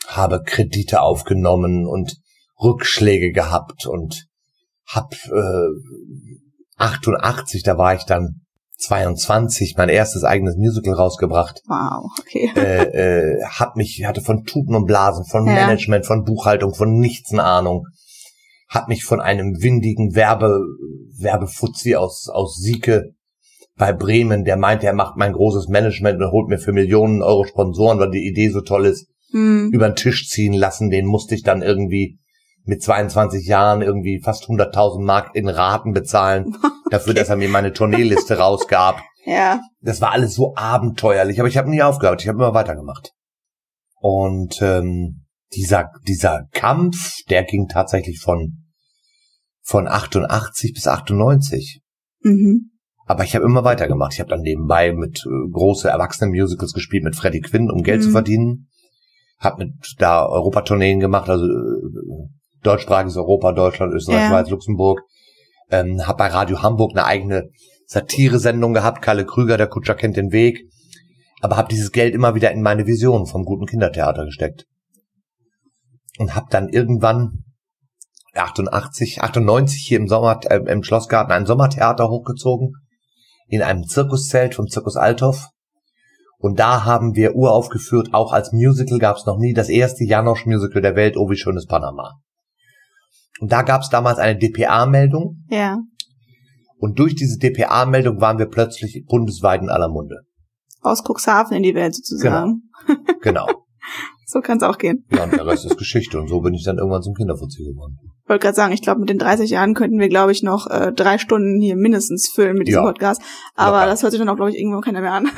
Habe 0.07 0.43
Kredite 0.45 1.03
aufgenommen 1.03 1.87
und 1.87 2.17
Rückschläge 2.63 3.33
gehabt 3.33 3.87
und 3.87 4.27
hab 4.87 5.15
äh, 5.15 5.69
88, 6.77 7.63
da 7.63 7.77
war 7.77 7.95
ich 7.95 8.05
dann 8.05 8.41
22, 8.81 9.75
mein 9.77 9.89
erstes 9.89 10.25
eigenes 10.25 10.57
Musical 10.57 10.95
rausgebracht 10.95 11.61
Wow, 11.67 12.11
okay. 12.19 12.51
äh, 12.57 12.85
äh, 13.39 13.45
hab 13.45 13.77
mich, 13.77 14.05
hatte 14.07 14.21
von 14.23 14.45
Tuten 14.45 14.75
und 14.75 14.87
Blasen, 14.87 15.25
von 15.25 15.47
Ja. 15.47 15.53
Management, 15.55 16.07
von 16.07 16.25
Buchhaltung, 16.25 16.75
von 16.75 16.99
nichts 16.99 17.33
eine 17.33 17.45
Ahnung. 17.45 17.87
Hab 18.69 18.89
mich 18.89 19.05
von 19.05 19.21
einem 19.21 19.61
windigen 19.61 20.15
Werbe, 20.15 20.61
Werbefuzzi 21.19 21.97
aus, 21.97 22.29
aus 22.33 22.57
Sieke 22.57 23.15
bei 23.77 23.93
Bremen, 23.93 24.45
der 24.45 24.57
meinte, 24.57 24.87
er 24.87 24.93
macht 24.93 25.17
mein 25.17 25.33
großes 25.33 25.69
Management 25.69 26.21
und 26.23 26.31
holt 26.31 26.49
mir 26.49 26.59
für 26.59 26.73
Millionen 26.73 27.23
Euro 27.23 27.45
Sponsoren, 27.45 27.99
weil 27.99 28.11
die 28.11 28.29
Idee 28.29 28.49
so 28.51 28.61
toll 28.61 28.87
ist, 28.87 29.09
Mhm. 29.33 29.71
über 29.73 29.89
den 29.89 29.97
Tisch 29.97 30.29
ziehen 30.29 30.53
lassen. 30.53 30.91
Den 30.91 31.07
musste 31.07 31.35
ich 31.35 31.43
dann 31.43 31.63
irgendwie 31.63 32.20
mit 32.71 32.83
22 32.83 33.47
Jahren 33.47 33.83
irgendwie 33.83 34.21
fast 34.23 34.45
100.000 34.45 35.05
Mark 35.05 35.35
in 35.35 35.49
Raten 35.49 35.93
bezahlen, 35.93 36.57
dafür, 36.91 37.15
dass 37.15 37.29
er 37.29 37.37
mir 37.37 37.49
meine 37.49 37.73
Tourneeliste 37.73 38.39
rausgab 38.39 39.03
Ja. 39.27 39.61
das 39.81 40.01
war 40.01 40.13
alles 40.13 40.35
so 40.35 40.55
abenteuerlich, 40.55 41.41
aber 41.41 41.49
ich 41.49 41.57
habe 41.59 41.69
nie 41.69 41.83
aufgehört, 41.83 42.23
ich 42.23 42.29
habe 42.29 42.39
immer 42.39 42.55
weitergemacht. 42.55 43.11
Und 44.01 44.63
ähm, 44.63 45.25
dieser 45.53 45.91
dieser 46.07 46.45
Kampf, 46.53 47.17
der 47.29 47.43
ging 47.43 47.67
tatsächlich 47.69 48.21
von 48.21 48.59
von 49.63 49.89
88 49.89 50.73
bis 50.73 50.87
98. 50.87 51.81
Mhm. 52.23 52.71
Aber 53.07 53.25
ich 53.25 53.35
habe 53.35 53.45
immer 53.45 53.65
weitergemacht. 53.65 54.13
Ich 54.15 54.21
habe 54.21 54.31
dann 54.31 54.41
nebenbei 54.43 54.93
mit 54.93 55.25
äh, 55.27 55.51
große 55.53 55.89
Erwachsenen-Musicals 55.89 56.73
gespielt 56.73 57.03
mit 57.03 57.17
Freddie 57.17 57.41
Quinn, 57.41 57.69
um 57.71 57.83
Geld 57.83 58.01
Mhm. 58.01 58.05
zu 58.05 58.11
verdienen. 58.13 58.69
Hab 59.39 59.59
mit 59.59 59.73
da 59.99 60.25
Europatourneen 60.27 61.01
gemacht, 61.01 61.29
also 61.29 61.45
äh, 61.45 62.29
deutschsprachiges 62.63 63.17
Europa, 63.17 63.53
Deutschland, 63.53 63.93
Österreich, 63.95 64.21
Ja. 64.23 64.29
Schweiz, 64.29 64.51
Luxemburg. 64.51 65.01
Ähm, 65.71 66.07
hab 66.07 66.19
bei 66.19 66.29
Radio 66.29 66.63
Hamburg 66.63 66.93
eine 66.93 67.05
eigene 67.05 67.51
Satire-Sendung 67.87 68.75
gehabt. 68.75 69.03
Kalle 69.03 69.25
Krüger, 69.25 69.57
der 69.57 69.69
Kutscher 69.69 69.95
kennt 69.95 70.17
den 70.17 70.33
Weg. 70.33 70.69
Aber 71.41 71.57
hab 71.57 71.69
dieses 71.69 71.93
Geld 71.93 72.15
immer 72.15 72.35
wieder 72.35 72.51
in 72.51 72.63
meine 72.63 72.87
Vision 72.87 73.27
vom 73.27 73.45
guten 73.45 73.67
Kindertheater 73.67 74.25
gesteckt. 74.25 74.67
Und 76.19 76.35
hab 76.35 76.51
dann 76.51 76.69
irgendwann 76.69 77.45
88, 78.35 79.23
98 79.23 79.83
hier 79.87 79.99
im 79.99 80.09
Sommer, 80.09 80.41
äh, 80.45 80.59
im 80.59 80.83
Schlossgarten 80.83 81.33
ein 81.33 81.47
Sommertheater 81.47 82.09
hochgezogen. 82.09 82.75
In 83.49 83.63
einem 83.63 83.85
Zirkuszelt 83.85 84.55
vom 84.55 84.69
Zirkus 84.69 84.97
Althoff. 84.97 85.49
Und 86.39 86.59
da 86.59 86.85
haben 86.85 87.17
wir 87.17 87.35
uraufgeführt, 87.35 88.15
auch 88.15 88.33
als 88.33 88.53
Musical 88.53 88.99
gab 88.99 89.17
es 89.17 89.27
noch 89.27 89.37
nie, 89.37 89.53
das 89.53 89.69
erste 89.69 90.05
Janosch-Musical 90.05 90.81
der 90.81 90.97
Welt, 90.97 91.17
Oh 91.17 91.29
wie 91.29 91.37
schön 91.37 91.57
ist 91.57 91.69
Panama. 91.69 92.21
Und 93.41 93.51
da 93.51 93.63
gab 93.63 93.81
es 93.83 93.89
damals 93.89 94.19
eine 94.19 94.39
DPA-Meldung. 94.39 95.45
Ja. 95.49 95.79
Und 96.79 96.99
durch 96.99 97.15
diese 97.15 97.39
DPA-Meldung 97.39 98.21
waren 98.21 98.39
wir 98.39 98.47
plötzlich 98.47 99.05
bundesweit 99.09 99.63
in 99.63 99.69
aller 99.69 99.89
Munde. 99.89 100.21
Aus 100.83 101.03
Cuxhaven 101.03 101.57
in 101.57 101.63
die 101.63 101.75
Welt 101.75 101.95
sozusagen. 101.95 102.71
Genau. 103.23 103.47
So 104.27 104.41
kann 104.41 104.59
es 104.59 104.63
auch 104.63 104.79
gehen. 104.79 105.05
Ja, 105.11 105.25
und 105.25 105.33
der 105.33 105.45
Rest 105.45 105.67
ist 105.67 105.77
Geschichte. 105.77 106.17
Und 106.17 106.29
so 106.29 106.41
bin 106.41 106.55
ich 106.55 106.63
dann 106.63 106.79
irgendwann 106.79 107.03
zum 107.03 107.15
Kinderfuzzi 107.15 107.65
geworden. 107.65 107.99
Ich 108.23 108.29
wollte 108.29 108.45
gerade 108.45 108.55
sagen, 108.55 108.73
ich 108.73 108.81
glaube, 108.81 109.01
mit 109.01 109.09
den 109.09 109.19
30 109.19 109.51
Jahren 109.51 109.75
könnten 109.75 109.99
wir, 109.99 110.09
glaube 110.09 110.31
ich, 110.31 110.45
noch 110.45 110.69
äh, 110.69 110.93
drei 110.93 111.19
Stunden 111.19 111.61
hier 111.61 111.75
mindestens 111.75 112.29
füllen 112.29 112.57
mit 112.57 112.69
diesem 112.69 112.83
Ja. 112.85 112.87
Podcast. 112.87 113.21
Aber 113.57 113.79
Locker. 113.79 113.91
das 113.91 114.03
hört 114.05 114.13
sich 114.13 114.21
dann 114.21 114.29
auch, 114.29 114.37
glaube 114.37 114.53
ich, 114.53 114.57
irgendwann 114.57 114.83
keiner 114.83 115.01
mehr 115.01 115.15
an. 115.15 115.29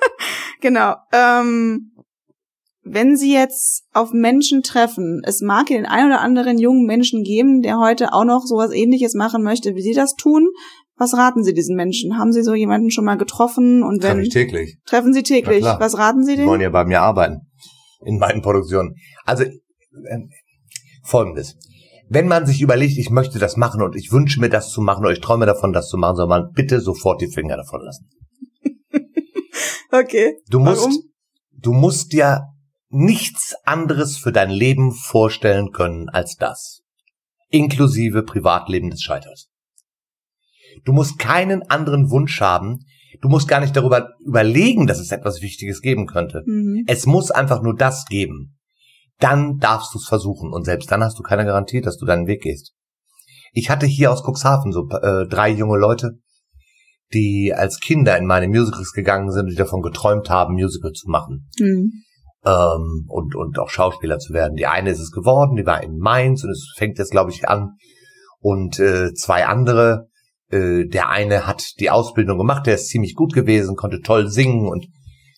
genau. 0.60 0.94
Ähm, 1.10 1.92
wenn 2.84 3.16
Sie 3.16 3.32
jetzt 3.32 3.84
auf 3.92 4.12
Menschen 4.12 4.62
treffen, 4.62 5.22
es 5.24 5.40
mag 5.40 5.70
ja 5.70 5.76
den 5.76 5.86
einen 5.86 6.08
oder 6.08 6.20
anderen 6.20 6.58
jungen 6.58 6.84
Menschen 6.86 7.22
geben, 7.22 7.62
der 7.62 7.78
heute 7.78 8.12
auch 8.12 8.24
noch 8.24 8.44
sowas 8.46 8.72
ähnliches 8.72 9.14
machen 9.14 9.42
möchte, 9.42 9.74
wie 9.74 9.82
Sie 9.82 9.94
das 9.94 10.14
tun. 10.14 10.48
Was 10.96 11.14
raten 11.16 11.42
Sie 11.42 11.54
diesen 11.54 11.76
Menschen? 11.76 12.18
Haben 12.18 12.32
Sie 12.32 12.42
so 12.42 12.54
jemanden 12.54 12.90
schon 12.90 13.04
mal 13.04 13.16
getroffen? 13.16 13.82
Und 13.82 14.02
wenn 14.02 14.12
Treffe 14.12 14.22
ich 14.22 14.32
täglich. 14.32 14.76
treffen 14.86 15.12
Sie 15.12 15.22
täglich, 15.22 15.64
was 15.64 15.98
raten 15.98 16.24
Sie 16.24 16.36
Die 16.36 16.42
wollen 16.46 16.60
denen? 16.60 16.62
ja 16.62 16.70
bei 16.70 16.84
mir 16.84 17.00
arbeiten. 17.00 17.48
In 18.04 18.18
meinen 18.18 18.42
Produktionen. 18.42 18.94
Also, 19.24 19.44
ähm, 19.44 20.30
folgendes. 21.02 21.56
Wenn 22.08 22.28
man 22.28 22.46
sich 22.46 22.60
überlegt, 22.60 22.98
ich 22.98 23.10
möchte 23.10 23.38
das 23.38 23.56
machen 23.56 23.82
und 23.82 23.96
ich 23.96 24.12
wünsche 24.12 24.40
mir 24.40 24.50
das 24.50 24.70
zu 24.70 24.82
machen 24.82 25.04
oder 25.04 25.12
ich 25.12 25.20
träume 25.20 25.46
davon, 25.46 25.72
das 25.72 25.88
zu 25.88 25.96
machen, 25.96 26.16
soll 26.16 26.28
man 26.28 26.50
bitte 26.52 26.80
sofort 26.80 27.20
die 27.22 27.28
Finger 27.30 27.56
davon 27.56 27.80
lassen. 27.82 28.08
Okay. 29.90 30.34
Du 30.50 30.58
musst, 30.58 30.82
Warum? 30.82 30.98
du 31.52 31.72
musst 31.72 32.12
dir 32.12 32.40
nichts 32.94 33.54
anderes 33.64 34.16
für 34.16 34.32
dein 34.32 34.50
Leben 34.50 34.92
vorstellen 34.92 35.72
können 35.72 36.08
als 36.08 36.36
das. 36.36 36.82
Inklusive 37.50 38.22
Privatleben 38.22 38.90
des 38.90 39.02
Scheiters. 39.02 39.48
Du 40.84 40.92
musst 40.92 41.18
keinen 41.18 41.62
anderen 41.70 42.10
Wunsch 42.10 42.40
haben. 42.40 42.84
Du 43.20 43.28
musst 43.28 43.48
gar 43.48 43.60
nicht 43.60 43.76
darüber 43.76 44.10
überlegen, 44.24 44.86
dass 44.86 44.98
es 44.98 45.12
etwas 45.12 45.40
Wichtiges 45.40 45.80
geben 45.80 46.06
könnte. 46.06 46.42
Mhm. 46.46 46.84
Es 46.86 47.06
muss 47.06 47.30
einfach 47.30 47.62
nur 47.62 47.76
das 47.76 48.06
geben. 48.06 48.56
Dann 49.18 49.58
darfst 49.58 49.94
du 49.94 49.98
es 49.98 50.06
versuchen 50.06 50.52
und 50.52 50.64
selbst 50.64 50.90
dann 50.90 51.02
hast 51.02 51.18
du 51.18 51.22
keine 51.22 51.44
Garantie, 51.44 51.80
dass 51.80 51.96
du 51.96 52.06
deinen 52.06 52.26
Weg 52.26 52.42
gehst. 52.42 52.74
Ich 53.52 53.70
hatte 53.70 53.86
hier 53.86 54.10
aus 54.10 54.24
Cuxhaven 54.24 54.72
so 54.72 54.88
äh, 54.90 55.28
drei 55.28 55.50
junge 55.50 55.78
Leute, 55.78 56.18
die 57.12 57.54
als 57.54 57.78
Kinder 57.78 58.18
in 58.18 58.26
meine 58.26 58.48
Musicals 58.48 58.92
gegangen 58.92 59.30
sind 59.30 59.44
und 59.44 59.50
die 59.50 59.56
davon 59.56 59.82
geträumt 59.82 60.28
haben, 60.28 60.54
Musical 60.54 60.92
zu 60.92 61.08
machen 61.08 61.48
Mhm. 61.60 61.92
Ähm, 62.44 63.06
und 63.08 63.34
und 63.34 63.58
auch 63.58 63.70
Schauspieler 63.70 64.18
zu 64.18 64.32
werden. 64.32 64.56
Die 64.56 64.66
eine 64.66 64.90
ist 64.90 65.00
es 65.00 65.10
geworden, 65.10 65.56
die 65.56 65.66
war 65.66 65.82
in 65.82 65.98
Mainz 65.98 66.44
und 66.44 66.50
es 66.50 66.72
fängt 66.76 66.98
jetzt 66.98 67.10
glaube 67.10 67.30
ich 67.30 67.48
an 67.48 67.76
und 68.40 68.78
äh, 68.78 69.12
zwei 69.14 69.46
andere. 69.46 70.08
Äh, 70.50 70.86
der 70.86 71.08
eine 71.08 71.46
hat 71.46 71.64
die 71.80 71.90
Ausbildung 71.90 72.38
gemacht, 72.38 72.66
der 72.66 72.74
ist 72.74 72.88
ziemlich 72.88 73.14
gut 73.14 73.32
gewesen, 73.32 73.76
konnte 73.76 74.00
toll 74.00 74.28
singen 74.28 74.68
und 74.68 74.86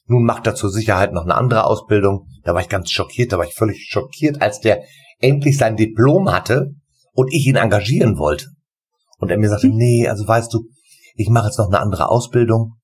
nun 0.09 0.25
macht 0.25 0.47
er 0.47 0.55
zur 0.55 0.71
Sicherheit 0.71 1.13
noch 1.13 1.25
eine 1.25 1.35
andere 1.35 1.65
Ausbildung. 1.65 2.29
Da 2.45 2.55
war 2.55 2.61
ich 2.61 2.69
ganz 2.69 2.91
schockiert, 2.91 3.33
da 3.33 3.39
war 3.39 3.45
ich 3.45 3.55
völlig 3.55 3.87
schockiert, 3.89 4.41
als 4.41 4.61
der 4.61 4.83
endlich 5.19 5.59
sein 5.59 5.77
Diplom 5.77 6.31
hatte 6.31 6.73
und 7.13 7.33
ich 7.33 7.47
ihn 7.47 7.57
engagieren 7.57 8.19
wollte. 8.19 8.47
Und 9.19 9.31
er 9.31 9.39
mir 9.39 9.49
sagte, 9.49 9.69
Hm. 9.69 9.77
nee, 9.77 10.09
also 10.09 10.27
weißt 10.27 10.53
du, 10.53 10.69
ich 11.15 11.29
mache 11.29 11.47
jetzt 11.47 11.59
noch 11.59 11.69
eine 11.69 11.81
andere 11.81 12.09
Ausbildung. 12.09 12.75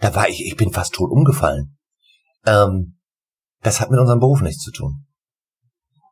Da 0.00 0.14
war 0.14 0.28
ich, 0.28 0.46
ich 0.46 0.56
bin 0.56 0.72
fast 0.72 0.94
tot 0.94 1.10
umgefallen. 1.10 1.76
Ähm, 2.46 2.96
das 3.62 3.80
hat 3.80 3.90
mit 3.90 4.00
unserem 4.00 4.20
Beruf 4.20 4.40
nichts 4.40 4.62
zu 4.62 4.70
tun. 4.72 5.06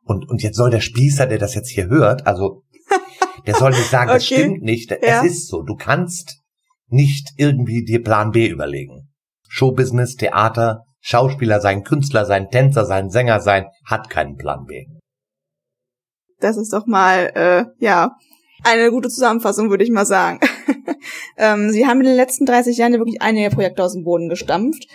Und, 0.03 0.27
und 0.29 0.41
jetzt 0.41 0.57
soll 0.57 0.71
der 0.71 0.81
Spießer, 0.81 1.27
der 1.27 1.37
das 1.37 1.55
jetzt 1.55 1.69
hier 1.69 1.87
hört, 1.87 2.25
also 2.25 2.63
der 3.45 3.55
soll 3.55 3.71
nicht 3.71 3.89
sagen, 3.89 4.09
das 4.09 4.23
Okay. 4.23 4.35
stimmt 4.41 4.63
nicht. 4.63 4.91
Ja. 4.91 4.97
Es 5.01 5.23
ist 5.23 5.47
so. 5.47 5.61
Du 5.61 5.75
kannst 5.75 6.39
nicht 6.87 7.29
irgendwie 7.37 7.83
dir 7.83 8.03
Plan 8.03 8.31
B 8.31 8.47
überlegen. 8.47 9.09
Showbusiness, 9.47 10.15
Theater, 10.15 10.83
Schauspieler 10.99 11.61
sein, 11.61 11.83
Künstler 11.83 12.25
sein, 12.25 12.49
Tänzer 12.49 12.85
sein, 12.85 13.09
Sänger 13.09 13.39
sein, 13.39 13.67
hat 13.85 14.09
keinen 14.09 14.35
Plan 14.35 14.65
B. 14.65 14.85
Das 16.39 16.57
ist 16.57 16.73
doch 16.73 16.85
mal, 16.85 17.31
äh, 17.35 17.65
ja, 17.83 18.15
eine 18.63 18.91
gute 18.91 19.09
Zusammenfassung, 19.09 19.69
würde 19.69 19.83
ich 19.83 19.91
mal 19.91 20.05
sagen. 20.05 20.39
ähm, 21.37 21.69
Sie 21.71 21.85
haben 21.85 21.99
in 22.01 22.07
den 22.07 22.15
letzten 22.15 22.45
30 22.45 22.77
Jahren 22.77 22.93
ja 22.93 22.99
wirklich 22.99 23.21
einige 23.21 23.49
Projekte 23.49 23.83
aus 23.83 23.93
dem 23.93 24.03
Boden 24.03 24.29
gestampft. 24.29 24.85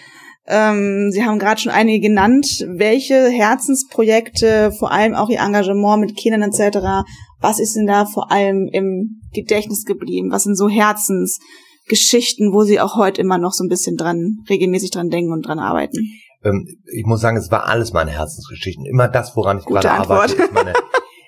Ähm, 0.47 1.11
Sie 1.11 1.25
haben 1.25 1.39
gerade 1.39 1.61
schon 1.61 1.73
einige 1.73 2.09
genannt. 2.09 2.47
Welche 2.69 3.29
Herzensprojekte, 3.29 4.73
vor 4.73 4.93
allem 4.93 5.15
auch 5.15 5.29
Ihr 5.29 5.41
Engagement 5.41 6.01
mit 6.01 6.17
Kindern 6.17 6.43
etc., 6.43 7.05
was 7.41 7.59
ist 7.59 7.75
denn 7.75 7.87
da 7.87 8.07
vor 8.07 8.31
allem 8.31 8.69
im 8.73 9.21
Gedächtnis 9.35 9.85
geblieben? 9.85 10.31
Was 10.31 10.45
sind 10.45 10.57
so 10.57 10.69
Herzensgeschichten, 10.69 12.53
wo 12.53 12.65
Sie 12.65 12.81
auch 12.81 12.97
heute 12.97 13.21
immer 13.21 13.39
noch 13.39 13.53
so 13.53 13.65
ein 13.65 13.69
bisschen 13.69 13.97
dran, 13.97 14.45
regelmäßig 14.49 14.91
dran 14.91 15.11
denken 15.11 15.33
und 15.33 15.47
dran 15.47 15.59
arbeiten? 15.59 15.99
Ähm, 16.43 16.67
ich 16.93 17.05
muss 17.07 17.21
sagen, 17.21 17.37
es 17.37 17.51
war 17.51 17.67
alles 17.67 17.93
meine 17.93 18.13
Herzensgeschichten. 18.13 18.85
Immer 18.87 19.09
das, 19.09 19.37
woran 19.37 19.59
ich 19.59 19.65
Gute 19.65 19.81
gerade 19.81 19.91
Antwort. 19.91 20.31
arbeite, 20.31 20.43
ist 20.43 20.53
meine, 20.53 20.73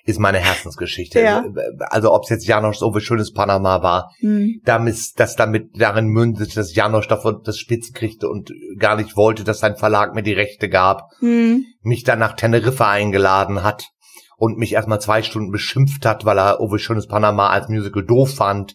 ist 0.07 0.21
meine 0.21 0.39
Herzensgeschichte. 0.39 1.21
Ja. 1.21 1.45
Also 1.91 2.13
ob 2.15 2.23
es 2.23 2.31
jetzt 2.31 2.47
Janosch 2.47 2.79
so 2.79 2.95
wie 2.95 3.01
schönes 3.01 3.33
Panama 3.33 3.83
war, 3.83 4.13
Hm. 4.21 4.61
damit, 4.65 4.97
das 5.17 5.35
damit 5.35 5.71
darin 5.75 6.07
mündete, 6.07 6.55
dass 6.55 6.75
Janosch 6.75 7.09
davon 7.09 7.41
das 7.45 7.59
Spitz 7.59 7.93
kriegte 7.93 8.29
und 8.29 8.53
gar 8.79 8.97
nicht 8.97 9.17
wollte, 9.17 9.43
dass 9.43 9.59
sein 9.59 9.77
Verlag 9.77 10.15
mir 10.15 10.23
die 10.23 10.33
Rechte 10.33 10.69
gab, 10.69 11.11
Hm. 11.19 11.65
mich 11.83 12.05
dann 12.05 12.21
nach 12.21 12.37
Teneriffa 12.37 12.89
eingeladen 12.89 13.65
hat 13.65 13.89
und 14.37 14.59
mich 14.59 14.75
erstmal 14.75 15.01
zwei 15.01 15.23
Stunden 15.23 15.51
beschimpft 15.51 16.07
hat, 16.07 16.25
weil 16.25 16.39
er 16.39 16.61
Owe 16.61 16.79
Schönes 16.79 17.09
Panama 17.09 17.49
als 17.49 17.69
Musical 17.69 18.05
doof 18.05 18.35
fand, 18.35 18.75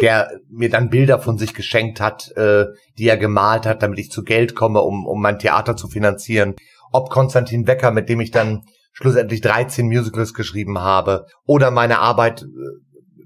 der 0.00 0.30
mir 0.48 0.70
dann 0.70 0.88
Bilder 0.88 1.18
von 1.18 1.36
sich 1.36 1.52
geschenkt 1.52 2.00
hat, 2.00 2.30
äh, 2.36 2.64
die 2.96 3.08
er 3.08 3.18
gemalt 3.18 3.66
hat, 3.66 3.82
damit 3.82 3.98
ich 3.98 4.10
zu 4.10 4.22
Geld 4.22 4.54
komme, 4.54 4.80
um, 4.80 5.06
um 5.06 5.20
mein 5.20 5.38
Theater 5.38 5.76
zu 5.76 5.88
finanzieren. 5.88 6.54
Ob 6.92 7.10
Konstantin 7.10 7.66
Wecker, 7.66 7.90
mit 7.90 8.08
dem 8.08 8.20
ich 8.20 8.30
dann 8.30 8.62
schlussendlich 8.92 9.40
13 9.40 9.86
Musicals 9.86 10.34
geschrieben 10.34 10.78
habe, 10.78 11.26
oder 11.44 11.70
meine 11.70 11.98
Arbeit 11.98 12.42
äh, 12.42 12.46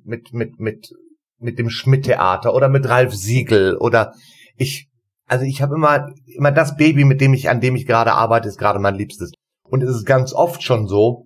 mit, 0.05 0.33
mit, 0.33 0.61
mit, 0.61 0.91
mit 1.39 1.59
dem 1.59 1.71
Schmidt-Theater 1.71 2.55
oder 2.55 2.69
mit 2.69 2.89
Ralf 2.89 3.15
Siegel 3.15 3.77
oder 3.77 4.13
ich, 4.57 4.89
also 5.27 5.45
ich 5.45 5.63
habe 5.63 5.75
immer, 5.75 6.07
immer 6.27 6.53
das 6.53 6.77
Baby, 6.77 7.05
mit 7.05 7.21
dem 7.21 7.35
ich, 7.35 7.49
an 7.49 7.61
dem 7.61 7.77
ich 7.77 7.87
gerade 7.87 8.13
arbeite, 8.13 8.49
ist 8.49 8.59
gerade 8.59 8.79
mein 8.79 8.95
Liebstes. 8.95 9.33
Und 9.65 9.83
es 9.83 9.97
ist 9.97 10.05
ganz 10.05 10.33
oft 10.33 10.63
schon 10.63 10.87
so, 10.87 11.25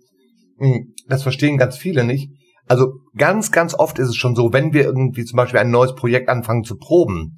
mh, 0.59 0.81
das 1.09 1.22
verstehen 1.22 1.59
ganz 1.59 1.77
viele 1.77 2.05
nicht. 2.05 2.31
Also 2.66 3.01
ganz, 3.16 3.51
ganz 3.51 3.74
oft 3.74 3.98
ist 3.98 4.09
es 4.09 4.16
schon 4.16 4.37
so, 4.37 4.53
wenn 4.53 4.72
wir 4.72 4.85
irgendwie 4.85 5.24
zum 5.24 5.37
Beispiel 5.37 5.61
ein 5.61 5.70
neues 5.70 5.94
Projekt 5.94 6.29
anfangen 6.29 6.64
zu 6.64 6.77
proben, 6.77 7.37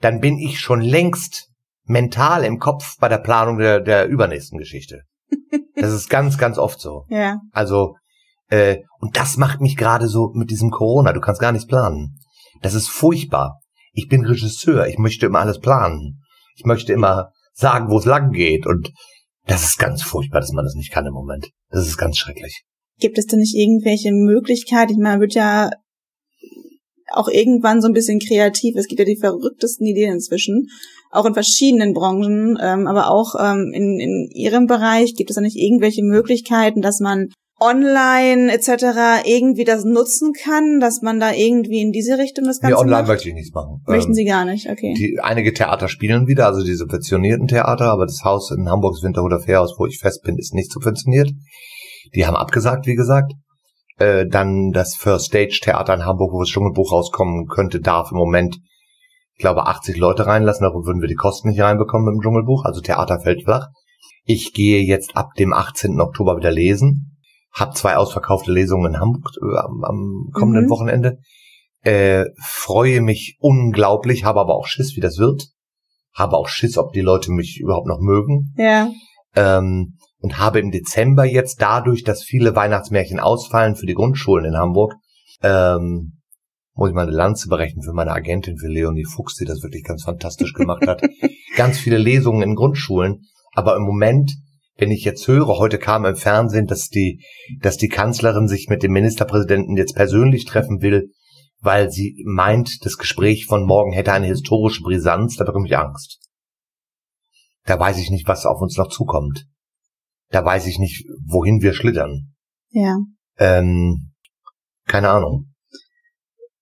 dann 0.00 0.20
bin 0.20 0.38
ich 0.38 0.60
schon 0.60 0.80
längst 0.80 1.48
mental 1.84 2.44
im 2.44 2.58
Kopf 2.58 2.96
bei 2.98 3.08
der 3.08 3.18
Planung 3.18 3.58
der, 3.58 3.80
der 3.80 4.06
übernächsten 4.06 4.58
Geschichte. 4.58 5.02
Das 5.76 5.92
ist 5.92 6.10
ganz, 6.10 6.38
ganz 6.38 6.58
oft 6.58 6.80
so. 6.80 7.04
Ja. 7.10 7.40
Also, 7.52 7.94
äh, 8.48 8.78
und 8.98 9.16
das 9.16 9.36
macht 9.36 9.60
mich 9.60 9.76
gerade 9.76 10.08
so 10.08 10.30
mit 10.34 10.50
diesem 10.50 10.70
Corona. 10.70 11.12
Du 11.12 11.20
kannst 11.20 11.40
gar 11.40 11.52
nichts 11.52 11.66
planen. 11.66 12.18
Das 12.62 12.74
ist 12.74 12.88
furchtbar. 12.88 13.60
Ich 13.92 14.08
bin 14.08 14.24
Regisseur. 14.24 14.86
Ich 14.86 14.98
möchte 14.98 15.26
immer 15.26 15.40
alles 15.40 15.58
planen. 15.58 16.22
Ich 16.56 16.64
möchte 16.64 16.92
immer 16.92 17.30
sagen, 17.52 17.90
wo 17.90 17.98
es 17.98 18.04
lang 18.04 18.32
geht. 18.32 18.66
Und 18.66 18.92
das 19.46 19.64
ist 19.64 19.78
ganz 19.78 20.02
furchtbar, 20.02 20.40
dass 20.40 20.52
man 20.52 20.64
das 20.64 20.74
nicht 20.74 20.92
kann 20.92 21.06
im 21.06 21.14
Moment. 21.14 21.50
Das 21.70 21.86
ist 21.86 21.96
ganz 21.96 22.18
schrecklich. 22.18 22.64
Gibt 22.98 23.18
es 23.18 23.26
denn 23.26 23.38
nicht 23.38 23.56
irgendwelche 23.56 24.12
Möglichkeiten? 24.12 24.92
Ich 24.92 24.98
meine, 24.98 25.14
man 25.14 25.20
wird 25.20 25.34
ja 25.34 25.70
auch 27.12 27.28
irgendwann 27.28 27.80
so 27.80 27.88
ein 27.88 27.94
bisschen 27.94 28.18
kreativ. 28.20 28.76
Es 28.76 28.86
gibt 28.86 28.98
ja 28.98 29.04
die 29.04 29.18
verrücktesten 29.18 29.86
Ideen 29.86 30.14
inzwischen, 30.14 30.68
auch 31.10 31.26
in 31.26 31.34
verschiedenen 31.34 31.92
Branchen, 31.92 32.58
ähm, 32.62 32.86
aber 32.86 33.10
auch 33.10 33.34
ähm, 33.40 33.72
in, 33.74 33.98
in 33.98 34.28
Ihrem 34.32 34.66
Bereich 34.66 35.14
gibt 35.16 35.30
es 35.30 35.36
da 35.36 35.42
nicht 35.42 35.56
irgendwelche 35.56 36.02
Möglichkeiten, 36.02 36.82
dass 36.82 37.00
man 37.00 37.28
online 37.60 38.50
etc. 38.52 39.26
irgendwie 39.26 39.64
das 39.64 39.84
nutzen 39.84 40.32
kann, 40.32 40.80
dass 40.80 41.02
man 41.02 41.20
da 41.20 41.32
irgendwie 41.32 41.82
in 41.82 41.92
diese 41.92 42.16
Richtung 42.16 42.46
das 42.46 42.60
Nee, 42.62 42.70
Ganze 42.70 42.80
online 42.82 43.02
macht? 43.02 43.08
möchte 43.08 43.28
ich 43.28 43.34
nichts 43.34 43.52
machen. 43.52 43.82
Möchten 43.86 44.12
Ähm, 44.12 44.14
Sie 44.14 44.24
gar 44.24 44.44
nicht, 44.46 44.70
okay. 44.70 44.94
Die, 44.96 45.20
einige 45.20 45.52
Theater 45.52 45.88
spielen 45.88 46.26
wieder, 46.26 46.46
also 46.46 46.64
die 46.64 46.74
subventionierten 46.74 47.48
Theater, 47.48 47.86
aber 47.86 48.06
das 48.06 48.22
Haus 48.24 48.50
in 48.50 48.68
Hamburgs 48.68 49.02
Winterhuder 49.02 49.40
Fährhaus, 49.40 49.74
wo 49.78 49.86
ich 49.86 49.98
fest 49.98 50.22
bin, 50.22 50.38
ist 50.38 50.54
nicht 50.54 50.72
subventioniert. 50.72 51.30
Die 52.14 52.26
haben 52.26 52.36
abgesagt, 52.36 52.86
wie 52.86 52.94
gesagt. 52.94 53.32
Äh, 54.00 54.26
dann 54.26 54.72
das 54.72 54.96
First 54.96 55.26
Stage 55.26 55.60
Theater 55.62 55.92
in 55.92 56.06
Hamburg, 56.06 56.32
wo 56.32 56.40
das 56.40 56.48
Dschungelbuch 56.48 56.90
rauskommen 56.90 57.46
könnte, 57.48 57.80
darf 57.80 58.10
im 58.12 58.16
Moment, 58.16 58.56
ich 59.34 59.40
glaube, 59.40 59.66
80 59.66 59.98
Leute 59.98 60.26
reinlassen, 60.26 60.64
darüber 60.64 60.86
würden 60.86 61.02
wir 61.02 61.08
die 61.08 61.14
Kosten 61.14 61.50
nicht 61.50 61.60
reinbekommen 61.60 62.14
im 62.14 62.22
Dschungelbuch, 62.22 62.64
also 62.64 62.80
Theater 62.80 63.20
fällt 63.20 63.44
flach. 63.44 63.68
Ich 64.24 64.54
gehe 64.54 64.82
jetzt 64.82 65.18
ab 65.18 65.34
dem 65.38 65.52
18. 65.52 66.00
Oktober 66.00 66.38
wieder 66.38 66.50
lesen, 66.50 67.18
habe 67.52 67.74
zwei 67.74 67.96
ausverkaufte 67.96 68.50
Lesungen 68.50 68.94
in 68.94 69.00
Hamburg 69.00 69.32
äh, 69.42 69.58
am, 69.58 69.84
am 69.84 70.30
kommenden 70.32 70.64
Mhm. 70.64 70.70
Wochenende, 70.70 71.18
äh, 71.82 72.24
freue 72.42 73.02
mich 73.02 73.36
unglaublich, 73.38 74.24
habe 74.24 74.40
aber 74.40 74.54
auch 74.54 74.66
Schiss, 74.66 74.96
wie 74.96 75.00
das 75.00 75.18
wird, 75.18 75.48
habe 76.14 76.38
auch 76.38 76.48
Schiss, 76.48 76.78
ob 76.78 76.94
die 76.94 77.02
Leute 77.02 77.32
mich 77.32 77.60
überhaupt 77.60 77.86
noch 77.86 78.00
mögen 78.00 78.54
Ja, 78.56 78.90
ähm, 79.36 79.98
und 80.20 80.38
habe 80.38 80.60
im 80.60 80.70
Dezember 80.70 81.24
jetzt 81.24 81.60
dadurch, 81.60 82.04
dass 82.04 82.22
viele 82.22 82.54
Weihnachtsmärchen 82.54 83.20
ausfallen 83.20 83.74
für 83.74 83.86
die 83.86 83.94
Grundschulen 83.94 84.44
in 84.44 84.56
Hamburg, 84.56 84.94
ähm, 85.42 86.18
muss 86.74 86.90
ich 86.90 86.94
mal 86.94 87.06
eine 87.06 87.16
Lanze 87.16 87.48
berechnen 87.48 87.82
für 87.82 87.92
meine 87.92 88.12
Agentin, 88.12 88.58
für 88.58 88.68
Leonie 88.68 89.04
Fuchs, 89.04 89.34
die 89.34 89.44
das 89.44 89.62
wirklich 89.62 89.84
ganz 89.84 90.04
fantastisch 90.04 90.52
gemacht 90.52 90.86
hat. 90.86 91.02
ganz 91.56 91.78
viele 91.78 91.98
Lesungen 91.98 92.42
in 92.42 92.54
Grundschulen, 92.54 93.22
aber 93.52 93.76
im 93.76 93.82
Moment, 93.82 94.34
wenn 94.76 94.90
ich 94.90 95.04
jetzt 95.04 95.26
höre, 95.26 95.58
heute 95.58 95.78
kam 95.78 96.04
im 96.04 96.16
Fernsehen, 96.16 96.66
dass 96.66 96.88
die, 96.88 97.22
dass 97.60 97.76
die 97.76 97.88
Kanzlerin 97.88 98.48
sich 98.48 98.68
mit 98.68 98.82
dem 98.82 98.92
Ministerpräsidenten 98.92 99.76
jetzt 99.76 99.94
persönlich 99.94 100.44
treffen 100.44 100.80
will, 100.80 101.10
weil 101.60 101.90
sie 101.90 102.22
meint, 102.26 102.84
das 102.84 102.96
Gespräch 102.96 103.46
von 103.46 103.64
morgen 103.64 103.92
hätte 103.92 104.12
eine 104.12 104.26
historische 104.26 104.82
Brisanz, 104.82 105.36
da 105.36 105.44
bekomme 105.44 105.66
ich 105.66 105.76
Angst. 105.76 106.18
Da 107.64 107.78
weiß 107.78 107.98
ich 107.98 108.10
nicht, 108.10 108.26
was 108.26 108.46
auf 108.46 108.60
uns 108.62 108.76
noch 108.78 108.88
zukommt. 108.88 109.44
Da 110.30 110.44
weiß 110.44 110.66
ich 110.66 110.78
nicht, 110.78 111.06
wohin 111.26 111.60
wir 111.60 111.74
schlittern. 111.74 112.34
ja. 112.70 112.96
Ähm, 113.38 114.12
keine 114.86 115.08
Ahnung. 115.08 115.54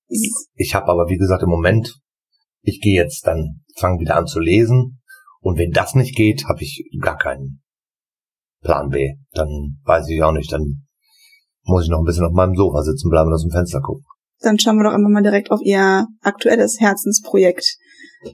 Ich 0.06 0.74
habe 0.74 0.88
aber, 0.88 1.08
wie 1.08 1.16
gesagt, 1.16 1.42
im 1.42 1.48
Moment, 1.48 1.98
ich 2.62 2.80
gehe 2.80 2.94
jetzt 2.94 3.26
dann, 3.26 3.62
fange 3.76 4.00
wieder 4.00 4.16
an 4.16 4.26
zu 4.26 4.38
lesen. 4.38 5.00
Und 5.40 5.58
wenn 5.58 5.70
das 5.70 5.94
nicht 5.94 6.14
geht, 6.14 6.46
habe 6.46 6.62
ich 6.62 6.88
gar 7.00 7.16
keinen 7.16 7.62
Plan 8.62 8.90
B. 8.90 9.14
Dann 9.32 9.78
weiß 9.84 10.08
ich 10.08 10.22
auch 10.22 10.32
nicht, 10.32 10.52
dann 10.52 10.86
muss 11.62 11.84
ich 11.84 11.90
noch 11.90 11.98
ein 11.98 12.04
bisschen 12.04 12.24
auf 12.24 12.32
meinem 12.32 12.54
Sofa 12.54 12.82
sitzen 12.82 13.10
bleiben 13.10 13.28
und 13.28 13.34
aus 13.34 13.42
dem 13.42 13.50
Fenster 13.50 13.80
gucken. 13.80 14.04
Dann 14.40 14.58
schauen 14.58 14.76
wir 14.76 14.84
doch 14.84 14.94
einfach 14.94 15.10
mal 15.10 15.22
direkt 15.22 15.50
auf 15.50 15.60
Ihr 15.62 16.06
aktuelles 16.22 16.78
Herzensprojekt. 16.80 17.76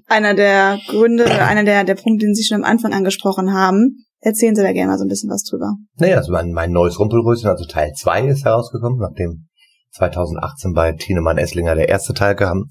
Einer 0.07 0.35
der 0.35 0.79
Gründe, 0.87 1.25
oder 1.25 1.47
einer 1.47 1.65
der, 1.65 1.85
der 1.85 1.95
Punkte, 1.95 2.27
den 2.27 2.35
Sie 2.35 2.45
schon 2.45 2.63
am 2.63 2.71
Anfang 2.71 2.93
angesprochen 2.93 3.53
haben. 3.53 4.04
Erzählen 4.25 4.55
Sie 4.55 4.63
da 4.63 4.73
gerne 4.73 4.91
mal 4.91 4.97
so 4.97 5.05
ein 5.05 5.09
bisschen 5.09 5.29
was 5.29 5.43
drüber. 5.43 5.75
Naja, 5.97 6.17
also 6.17 6.33
mein, 6.33 6.53
mein 6.53 6.73
neues 6.73 6.99
Rumpelröschen, 6.99 7.51
also 7.51 7.67
Teil 7.67 7.93
2 7.93 8.29
ist 8.29 8.47
herausgekommen, 8.47 8.99
nachdem 8.99 9.49
2018 9.91 10.73
bei 10.73 10.93
Tienemann 10.93 11.37
Esslinger 11.37 11.75
der 11.75 11.91
erste 11.91 12.15
Teil 12.15 12.35
kam. 12.35 12.71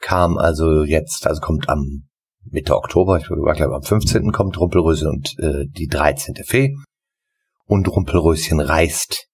Kam 0.00 0.38
also 0.38 0.82
jetzt, 0.82 1.26
also 1.26 1.42
kommt 1.42 1.68
am 1.68 2.08
Mitte 2.50 2.76
Oktober, 2.76 3.18
ich 3.18 3.26
glaube 3.26 3.74
am 3.74 3.82
15. 3.82 4.32
kommt 4.32 4.58
Rumpelröschen 4.58 5.08
und 5.08 5.38
äh, 5.38 5.66
die 5.68 5.86
13. 5.86 6.34
Fee. 6.46 6.74
Und 7.66 7.86
Rumpelröschen 7.86 8.60
reist 8.60 9.26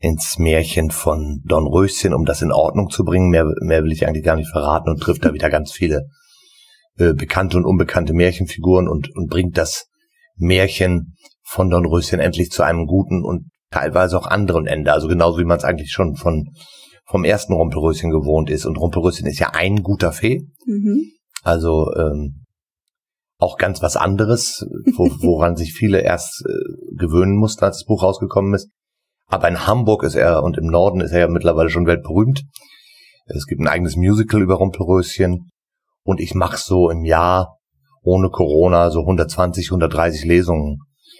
ins 0.00 0.38
Märchen 0.38 0.90
von 0.90 1.40
Don 1.44 1.68
Röschen, 1.68 2.12
um 2.12 2.24
das 2.24 2.42
in 2.42 2.50
Ordnung 2.50 2.90
zu 2.90 3.04
bringen. 3.04 3.30
Mehr, 3.30 3.46
mehr 3.60 3.84
will 3.84 3.92
ich 3.92 4.08
eigentlich 4.08 4.24
gar 4.24 4.34
nicht 4.34 4.50
verraten 4.50 4.90
und 4.90 5.00
trifft 5.00 5.24
da 5.24 5.32
wieder 5.32 5.50
ganz 5.50 5.70
viele 5.70 6.08
äh, 6.98 7.14
bekannte 7.14 7.58
und 7.58 7.64
unbekannte 7.64 8.12
Märchenfiguren 8.12 8.88
und, 8.88 9.14
und 9.14 9.28
bringt 9.28 9.56
das 9.56 9.86
Märchen 10.38 11.14
von 11.44 11.70
Don 11.70 11.86
Röschen 11.86 12.20
endlich 12.20 12.50
zu 12.50 12.62
einem 12.62 12.86
guten 12.86 13.24
und 13.24 13.48
teilweise 13.70 14.18
auch 14.18 14.26
anderen 14.26 14.66
Ende. 14.66 14.92
Also 14.92 15.08
genauso 15.08 15.38
wie 15.38 15.44
man 15.44 15.58
es 15.58 15.64
eigentlich 15.64 15.92
schon 15.92 16.16
von 16.16 16.50
vom 17.06 17.24
ersten 17.24 17.54
Rumpelröschen 17.54 18.10
gewohnt 18.10 18.50
ist. 18.50 18.66
Und 18.66 18.76
Rumpelröschen 18.76 19.26
ist 19.26 19.38
ja 19.38 19.50
ein 19.54 19.82
guter 19.82 20.12
Fee. 20.12 20.42
Mhm. 20.66 21.10
Also 21.42 21.90
ähm, 21.96 22.44
auch 23.38 23.56
ganz 23.56 23.82
was 23.82 23.96
anderes, 23.96 24.66
wo, 24.96 25.04
woran 25.22 25.56
sich 25.56 25.72
viele 25.72 26.00
erst 26.00 26.44
äh, 26.46 26.96
gewöhnen 26.96 27.36
mussten, 27.36 27.64
als 27.64 27.78
das 27.78 27.86
Buch 27.86 28.02
rausgekommen 28.02 28.54
ist. 28.54 28.68
Aber 29.26 29.48
in 29.48 29.66
Hamburg 29.66 30.04
ist 30.04 30.16
er 30.16 30.42
und 30.42 30.58
im 30.58 30.66
Norden 30.66 31.00
ist 31.00 31.12
er 31.12 31.20
ja 31.20 31.28
mittlerweile 31.28 31.70
schon 31.70 31.86
weltberühmt. 31.86 32.44
Es 33.26 33.46
gibt 33.46 33.60
ein 33.60 33.68
eigenes 33.68 33.96
Musical 33.96 34.42
über 34.42 34.54
Rumpelröschen. 34.54 35.50
Und 36.04 36.20
ich 36.20 36.34
mache 36.34 36.56
so 36.56 36.88
im 36.90 37.04
Jahr 37.04 37.57
ohne 38.08 38.30
Corona 38.30 38.90
so 38.90 39.00
120, 39.00 39.66
130 39.68 40.24
Lesungen 40.24 40.78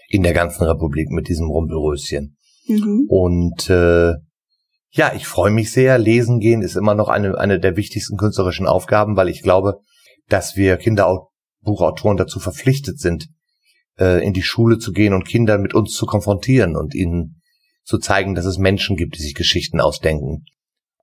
in 0.08 0.22
der 0.22 0.32
ganzen 0.32 0.64
Republik 0.64 1.10
mit 1.10 1.28
diesem 1.28 1.48
Rumpelröschen. 1.48 2.36
Mhm. 2.66 3.04
Und 3.08 3.68
äh, 3.68 4.14
ja, 4.90 5.12
ich 5.14 5.26
freue 5.26 5.50
mich 5.50 5.70
sehr. 5.70 5.98
Lesen 5.98 6.40
gehen 6.40 6.62
ist 6.62 6.76
immer 6.76 6.94
noch 6.94 7.08
eine, 7.08 7.36
eine 7.36 7.60
der 7.60 7.76
wichtigsten 7.76 8.16
künstlerischen 8.16 8.66
Aufgaben, 8.66 9.16
weil 9.16 9.28
ich 9.28 9.42
glaube, 9.42 9.80
dass 10.28 10.56
wir 10.56 10.78
Kinderbuchautoren 10.78 12.16
dazu 12.16 12.40
verpflichtet 12.40 12.98
sind, 12.98 13.28
äh, 13.98 14.24
in 14.26 14.32
die 14.32 14.42
Schule 14.42 14.78
zu 14.78 14.92
gehen 14.92 15.12
und 15.12 15.28
Kinder 15.28 15.58
mit 15.58 15.74
uns 15.74 15.92
zu 15.92 16.06
konfrontieren 16.06 16.74
und 16.74 16.94
ihnen 16.94 17.42
zu 17.84 17.98
zeigen, 17.98 18.34
dass 18.34 18.46
es 18.46 18.56
Menschen 18.56 18.96
gibt, 18.96 19.16
die 19.16 19.22
sich 19.22 19.34
Geschichten 19.34 19.80
ausdenken 19.80 20.44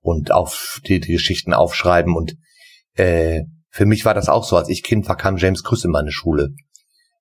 und 0.00 0.32
auf 0.32 0.80
die, 0.86 0.98
die 0.98 1.12
Geschichten 1.12 1.54
aufschreiben. 1.54 2.16
Und 2.16 2.36
äh, 2.94 3.42
für 3.76 3.84
mich 3.84 4.06
war 4.06 4.14
das 4.14 4.30
auch 4.30 4.42
so, 4.42 4.56
als 4.56 4.70
ich 4.70 4.82
Kind 4.82 5.06
war, 5.06 5.18
kam 5.18 5.36
James 5.36 5.62
Krüss 5.62 5.84
in 5.84 5.90
meine 5.90 6.10
Schule. 6.10 6.54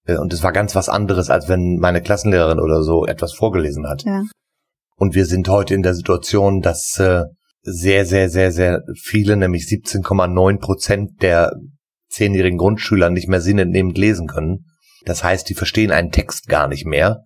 Äh, 0.06 0.16
und 0.16 0.32
es 0.32 0.42
war 0.42 0.54
ganz 0.54 0.74
was 0.74 0.88
anderes, 0.88 1.30
als 1.30 1.50
wenn 1.50 1.80
meine 1.80 2.02
Klassenlehrerin 2.02 2.62
oder 2.62 2.82
so 2.82 3.06
etwas 3.06 3.34
vorgelesen 3.34 3.86
hat. 3.90 4.04
Ja. 4.06 4.24
Und 4.96 5.16
wir 5.16 5.26
sind 5.26 5.50
heute 5.50 5.74
in 5.74 5.84
der 5.84 5.94
Situation, 5.94 6.62
dass 6.62 6.98
äh, 6.98 7.24
sehr, 7.64 8.06
sehr, 8.06 8.30
sehr, 8.30 8.54
sehr 8.54 8.84
viele, 8.98 9.36
nämlich 9.36 9.64
17,9 9.64 10.60
Prozent 10.60 11.22
der 11.22 11.52
zehnjährigen 12.08 12.58
Grundschüler 12.58 13.10
nicht 13.10 13.28
mehr 13.28 13.42
sinnentnehmend 13.42 13.98
lesen 13.98 14.28
können. 14.28 14.68
Das 15.04 15.26
heißt, 15.26 15.50
die 15.50 15.56
verstehen 15.56 15.92
einen 15.92 16.12
Text 16.12 16.48
gar 16.48 16.70
nicht 16.70 16.86
mehr. 16.86 17.26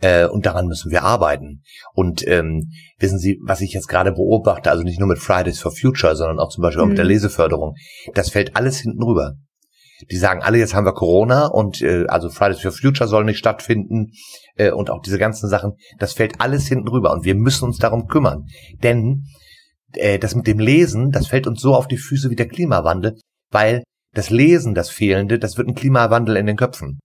Äh, 0.00 0.26
und 0.26 0.46
daran 0.46 0.66
müssen 0.66 0.90
wir 0.90 1.02
arbeiten. 1.02 1.62
Und 1.92 2.26
ähm, 2.26 2.70
wissen 2.98 3.18
Sie, 3.18 3.38
was 3.44 3.60
ich 3.60 3.72
jetzt 3.72 3.88
gerade 3.88 4.12
beobachte, 4.12 4.70
also 4.70 4.82
nicht 4.82 4.98
nur 4.98 5.08
mit 5.08 5.18
Fridays 5.18 5.60
for 5.60 5.72
Future, 5.72 6.16
sondern 6.16 6.38
auch 6.38 6.50
zum 6.50 6.62
Beispiel 6.62 6.82
auch 6.82 6.86
mit 6.86 6.98
der 6.98 7.04
mhm. 7.04 7.12
Leseförderung, 7.12 7.74
das 8.14 8.30
fällt 8.30 8.56
alles 8.56 8.78
hinten 8.78 9.02
rüber. 9.02 9.34
Die 10.10 10.16
sagen 10.16 10.42
alle, 10.42 10.58
jetzt 10.58 10.74
haben 10.74 10.86
wir 10.86 10.92
Corona 10.92 11.46
und 11.46 11.80
äh, 11.80 12.06
also 12.08 12.28
Fridays 12.28 12.60
for 12.60 12.72
Future 12.72 13.08
soll 13.08 13.24
nicht 13.24 13.38
stattfinden 13.38 14.10
äh, 14.56 14.70
und 14.70 14.90
auch 14.90 15.00
diese 15.00 15.18
ganzen 15.18 15.48
Sachen, 15.48 15.74
das 15.98 16.12
fällt 16.12 16.40
alles 16.40 16.66
hinten 16.66 16.88
rüber 16.88 17.12
und 17.12 17.24
wir 17.24 17.34
müssen 17.36 17.64
uns 17.64 17.78
darum 17.78 18.08
kümmern. 18.08 18.46
Denn 18.82 19.24
äh, 19.92 20.18
das 20.18 20.34
mit 20.34 20.46
dem 20.46 20.58
Lesen, 20.58 21.10
das 21.10 21.28
fällt 21.28 21.46
uns 21.46 21.60
so 21.60 21.74
auf 21.74 21.86
die 21.86 21.96
Füße 21.96 22.28
wie 22.30 22.36
der 22.36 22.48
Klimawandel, 22.48 23.16
weil 23.50 23.84
das 24.12 24.30
Lesen, 24.30 24.74
das 24.74 24.90
Fehlende, 24.90 25.38
das 25.38 25.56
wird 25.56 25.68
ein 25.68 25.74
Klimawandel 25.74 26.36
in 26.36 26.46
den 26.46 26.56
Köpfen. 26.56 26.98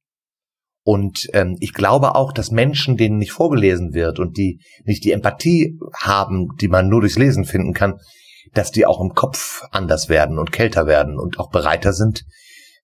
Und 0.90 1.28
ähm, 1.34 1.56
ich 1.60 1.76
glaube 1.76 2.16
auch, 2.16 2.34
dass 2.34 2.50
Menschen, 2.50 2.98
denen 2.98 3.20
nicht 3.20 3.32
vorgelesen 3.32 3.94
wird 3.94 4.18
und 4.18 4.40
die 4.40 4.60
nicht 4.86 5.04
die 5.04 5.12
Empathie 5.12 5.78
haben, 5.94 6.48
die 6.60 6.68
man 6.68 6.90
nur 6.90 7.02
durchs 7.02 7.20
Lesen 7.20 7.46
finden 7.46 7.74
kann, 7.74 8.00
dass 8.56 8.72
die 8.72 8.88
auch 8.88 9.00
im 9.00 9.14
Kopf 9.14 9.62
anders 9.70 10.10
werden 10.10 10.40
und 10.40 10.52
kälter 10.52 10.88
werden 10.88 11.20
und 11.20 11.38
auch 11.38 11.52
bereiter 11.52 11.94
sind, 11.94 12.26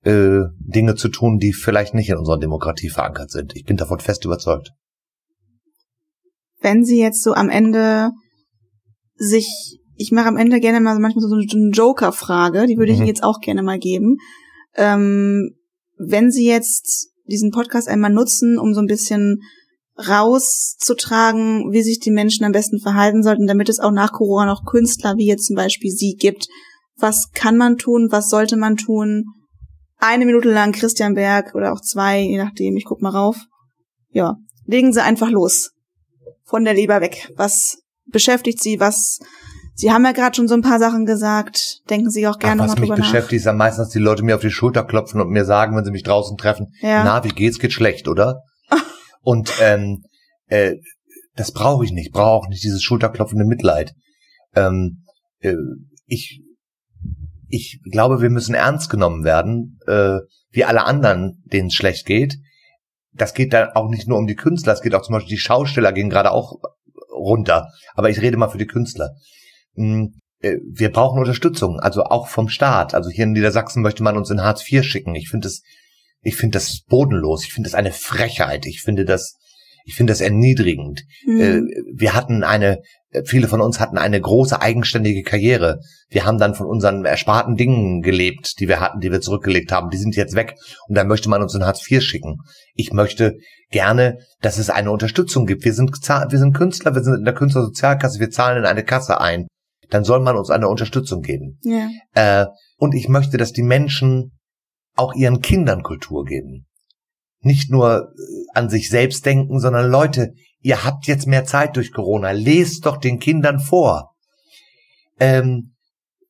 äh, 0.03 0.41
Dinge 0.59 0.93
zu 0.93 1.09
tun, 1.09 1.39
die 1.39 1.51
vielleicht 1.51 1.95
nicht 1.95 2.09
in 2.09 2.17
unserer 2.17 2.37
Demokratie 2.37 2.89
verankert 2.89 3.31
sind. 3.31 3.55
Ich 3.55 3.65
bin 3.65 3.75
davon 3.75 3.99
fest 3.99 4.23
überzeugt. 4.23 4.69
Wenn 6.61 6.85
Sie 6.85 7.01
jetzt 7.01 7.23
so 7.23 7.33
am 7.33 7.49
Ende 7.49 8.11
sich 9.15 9.79
ich 9.95 10.11
mache 10.11 10.27
am 10.27 10.37
Ende 10.37 10.59
gerne 10.59 10.79
mal 10.79 10.99
manchmal 10.99 11.27
so 11.27 11.33
eine 11.33 11.71
Joker-Frage, 11.71 12.67
die 12.67 12.77
würde 12.77 12.91
ich 12.91 12.97
mhm. 12.99 13.05
Ihnen 13.05 13.15
jetzt 13.15 13.23
auch 13.23 13.39
gerne 13.39 13.63
mal 13.63 13.79
geben. 13.79 14.17
Ähm, 14.75 15.55
wenn 15.97 16.29
Sie 16.29 16.45
jetzt 16.45 17.14
diesen 17.27 17.51
Podcast 17.51 17.87
einmal 17.87 18.11
nutzen, 18.11 18.57
um 18.57 18.73
so 18.73 18.81
ein 18.81 18.87
bisschen 18.87 19.41
rauszutragen, 19.97 21.71
wie 21.71 21.81
sich 21.81 21.99
die 21.99 22.11
Menschen 22.11 22.45
am 22.45 22.51
besten 22.51 22.79
verhalten 22.79 23.23
sollten, 23.23 23.47
damit 23.47 23.69
es 23.69 23.79
auch 23.79 23.91
nach 23.91 24.11
Corona 24.11 24.45
noch 24.45 24.65
Künstler 24.65 25.15
wie 25.17 25.27
jetzt 25.27 25.45
zum 25.45 25.55
Beispiel 25.55 25.91
Sie 25.91 26.15
gibt. 26.15 26.47
Was 26.97 27.29
kann 27.33 27.57
man 27.57 27.77
tun? 27.77 28.07
Was 28.11 28.29
sollte 28.29 28.57
man 28.57 28.77
tun? 28.77 29.25
Eine 29.97 30.25
Minute 30.25 30.51
lang 30.51 30.73
Christian 30.73 31.13
Berg 31.13 31.55
oder 31.55 31.71
auch 31.71 31.81
zwei, 31.81 32.21
je 32.21 32.37
nachdem. 32.37 32.75
Ich 32.75 32.85
guck 32.85 33.01
mal 33.01 33.09
rauf. 33.09 33.37
Ja, 34.11 34.35
legen 34.65 34.93
Sie 34.93 35.01
einfach 35.01 35.29
los. 35.29 35.71
Von 36.43 36.65
der 36.65 36.73
Leber 36.73 37.01
weg. 37.01 37.29
Was 37.35 37.77
beschäftigt 38.05 38.61
Sie? 38.61 38.79
Was 38.79 39.19
Sie 39.77 39.91
haben 39.91 40.05
ja 40.05 40.13
gerade 40.13 40.35
schon 40.35 40.47
so 40.47 40.55
ein 40.55 40.61
paar 40.61 40.79
Sachen 40.79 41.05
gesagt. 41.05 41.81
Denken 41.89 42.09
Sie 42.09 42.27
auch 42.27 42.39
gerne 42.39 42.63
Ach, 42.63 42.67
mal 42.67 42.75
drüber 42.75 42.87
nach. 42.87 42.97
Was 42.97 42.99
mich 42.99 43.11
beschäftigt, 43.11 43.41
ist 43.41 43.47
am 43.47 43.57
meisten, 43.57 43.81
dass 43.81 43.89
die 43.89 43.99
Leute 43.99 44.23
mir 44.23 44.35
auf 44.35 44.41
die 44.41 44.49
Schulter 44.49 44.85
klopfen 44.85 45.19
und 45.19 45.29
mir 45.29 45.43
sagen, 45.43 45.75
wenn 45.75 45.83
sie 45.83 45.91
mich 45.91 46.03
draußen 46.03 46.37
treffen, 46.37 46.73
ja. 46.81 47.03
na, 47.03 47.23
wie 47.25 47.29
geht's? 47.29 47.59
Geht 47.59 47.73
schlecht, 47.73 48.07
oder? 48.07 48.43
und 49.21 49.51
ähm, 49.61 50.03
äh, 50.47 50.75
das 51.35 51.51
brauche 51.51 51.83
ich 51.83 51.91
nicht. 51.91 52.13
Brauche 52.13 52.45
auch 52.45 52.47
nicht 52.47 52.63
dieses 52.63 52.81
schulterklopfende 52.83 53.43
Mitleid. 53.43 53.93
Ähm, 54.55 55.03
äh, 55.39 55.55
ich 56.05 56.41
ich 57.49 57.79
glaube, 57.91 58.21
wir 58.21 58.29
müssen 58.29 58.55
ernst 58.55 58.89
genommen 58.89 59.23
werden, 59.23 59.79
äh, 59.87 60.17
wie 60.51 60.65
alle 60.65 60.85
anderen, 60.85 61.43
denen 61.45 61.67
es 61.67 61.73
schlecht 61.73 62.05
geht. 62.05 62.37
Das 63.13 63.33
geht 63.33 63.53
dann 63.53 63.69
auch 63.69 63.89
nicht 63.89 64.07
nur 64.07 64.17
um 64.17 64.27
die 64.27 64.35
Künstler, 64.35 64.73
es 64.73 64.81
geht 64.81 64.95
auch 64.95 65.03
zum 65.03 65.13
Beispiel 65.13 65.35
die 65.35 65.41
Schausteller 65.41 65.93
gehen 65.93 66.09
gerade 66.09 66.31
auch 66.31 66.53
runter. 67.11 67.69
Aber 67.93 68.09
ich 68.09 68.21
rede 68.21 68.37
mal 68.37 68.49
für 68.49 68.57
die 68.57 68.67
Künstler. 68.67 69.11
Hm, 69.75 70.19
äh, 70.45 70.57
wir 70.63 70.91
brauchen 70.91 71.19
Unterstützung, 71.19 71.79
also 71.79 72.03
auch 72.03 72.27
vom 72.27 72.49
Staat. 72.49 72.93
Also 72.93 73.09
hier 73.09 73.25
in 73.25 73.31
Niedersachsen 73.31 73.81
möchte 73.81 74.03
man 74.03 74.17
uns 74.17 74.29
in 74.29 74.41
Hartz 74.41 74.69
IV 74.69 74.83
schicken. 74.83 75.15
Ich 75.15 75.29
finde 75.29 75.47
das, 75.47 75.61
ich 76.21 76.35
finde 76.35 76.57
das 76.57 76.81
bodenlos. 76.87 77.43
Ich 77.45 77.53
finde 77.53 77.69
das 77.69 77.75
eine 77.75 77.91
Frechheit. 77.91 78.65
Ich 78.65 78.81
finde 78.81 79.05
das, 79.05 79.35
ich 79.85 79.95
finde 79.95 80.11
das 80.11 80.21
erniedrigend. 80.21 81.03
Mhm. 81.25 81.69
Wir 81.95 82.13
hatten 82.13 82.43
eine, 82.43 82.79
viele 83.25 83.47
von 83.47 83.61
uns 83.61 83.79
hatten 83.79 83.97
eine 83.97 84.19
große 84.19 84.59
eigenständige 84.59 85.23
Karriere. 85.23 85.79
Wir 86.09 86.25
haben 86.25 86.39
dann 86.39 86.55
von 86.55 86.67
unseren 86.67 87.05
ersparten 87.05 87.55
Dingen 87.55 88.01
gelebt, 88.01 88.59
die 88.59 88.67
wir 88.67 88.79
hatten, 88.79 88.99
die 88.99 89.11
wir 89.11 89.21
zurückgelegt 89.21 89.71
haben. 89.71 89.89
Die 89.89 89.97
sind 89.97 90.15
jetzt 90.15 90.35
weg 90.35 90.55
und 90.87 90.95
dann 90.95 91.07
möchte 91.07 91.29
man 91.29 91.41
uns 91.41 91.53
in 91.53 91.63
Hartz 91.63 91.89
IV 91.89 92.01
schicken. 92.01 92.37
Ich 92.73 92.91
möchte 92.93 93.37
gerne, 93.71 94.19
dass 94.41 94.57
es 94.57 94.69
eine 94.69 94.91
Unterstützung 94.91 95.45
gibt. 95.45 95.65
Wir 95.65 95.73
sind, 95.73 95.91
wir 95.91 96.39
sind 96.39 96.53
Künstler, 96.53 96.95
wir 96.95 97.03
sind 97.03 97.15
in 97.15 97.25
der 97.25 97.33
Künstlersozialkasse, 97.33 98.19
wir 98.19 98.31
zahlen 98.31 98.59
in 98.59 98.65
eine 98.65 98.83
Kasse 98.83 99.21
ein 99.21 99.47
dann 99.89 100.03
soll 100.03 100.19
man 100.19 100.37
uns 100.37 100.49
eine 100.49 100.67
Unterstützung 100.67 101.21
geben. 101.21 101.59
Ja. 101.63 101.89
Äh, 102.13 102.47
und 102.77 102.93
ich 102.93 103.07
möchte, 103.07 103.37
dass 103.37 103.51
die 103.51 103.63
Menschen 103.63 104.37
auch 104.95 105.13
ihren 105.13 105.41
Kindern 105.41 105.83
Kultur 105.83 106.25
geben. 106.25 106.67
Nicht 107.41 107.71
nur 107.71 108.13
äh, 108.17 108.45
an 108.53 108.69
sich 108.69 108.89
selbst 108.89 109.25
denken, 109.25 109.59
sondern 109.59 109.89
Leute, 109.89 110.33
ihr 110.59 110.83
habt 110.83 111.07
jetzt 111.07 111.27
mehr 111.27 111.45
Zeit 111.45 111.75
durch 111.75 111.91
Corona, 111.91 112.31
lest 112.31 112.85
doch 112.85 112.97
den 112.97 113.19
Kindern 113.19 113.59
vor. 113.59 114.15
Ähm, 115.19 115.75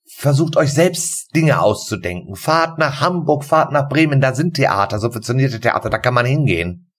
versucht 0.07 0.57
euch 0.57 0.73
selbst 0.73 1.35
Dinge 1.35 1.61
auszudenken. 1.61 2.35
Fahrt 2.35 2.77
nach 2.77 3.01
Hamburg, 3.01 3.43
fahrt 3.43 3.71
nach 3.71 3.89
Bremen, 3.89 4.21
da 4.21 4.33
sind 4.33 4.55
Theater, 4.55 4.99
subventionierte 4.99 5.59
Theater, 5.59 5.89
da 5.89 5.97
kann 5.97 6.13
man 6.13 6.25
hingehen. 6.25 6.91